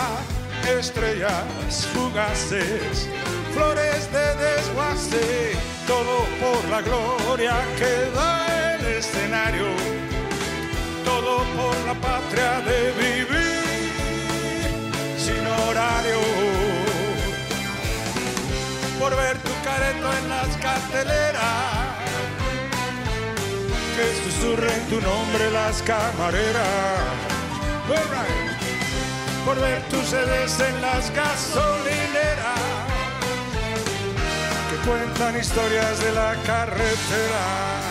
estrellas 0.80 1.88
fugaces, 1.94 3.10
flores 3.54 4.10
de 4.14 4.36
desguace, 4.46 5.58
todo 5.86 6.26
por 6.40 6.70
la 6.70 6.82
gloria 6.82 7.56
que 7.78 8.10
da 8.16 8.76
el 8.76 8.86
escenario, 8.98 9.68
todo 11.12 11.34
por 11.58 11.76
la 11.90 11.96
patria 12.10 12.52
de 12.70 12.80
vivir 13.04 13.92
sin 15.26 15.44
horario, 15.62 16.22
por 19.00 19.12
ver 19.16 19.38
tu 19.48 19.54
careto 19.68 20.08
en 20.20 20.26
las 20.36 20.50
carteleras, 20.68 21.72
que 23.96 24.06
susurren 24.24 24.82
tu 24.92 25.00
nombre 25.02 25.52
las 25.52 25.82
camareras. 25.82 27.32
Por 29.46 29.60
ver 29.60 29.82
tus 29.90 30.06
sedes 30.06 30.60
en 30.60 30.82
las 30.82 31.12
gasolineras 31.12 32.62
que 34.70 34.78
cuentan 34.88 35.40
historias 35.40 36.00
de 36.00 36.12
la 36.14 36.36
carretera. 36.46 37.91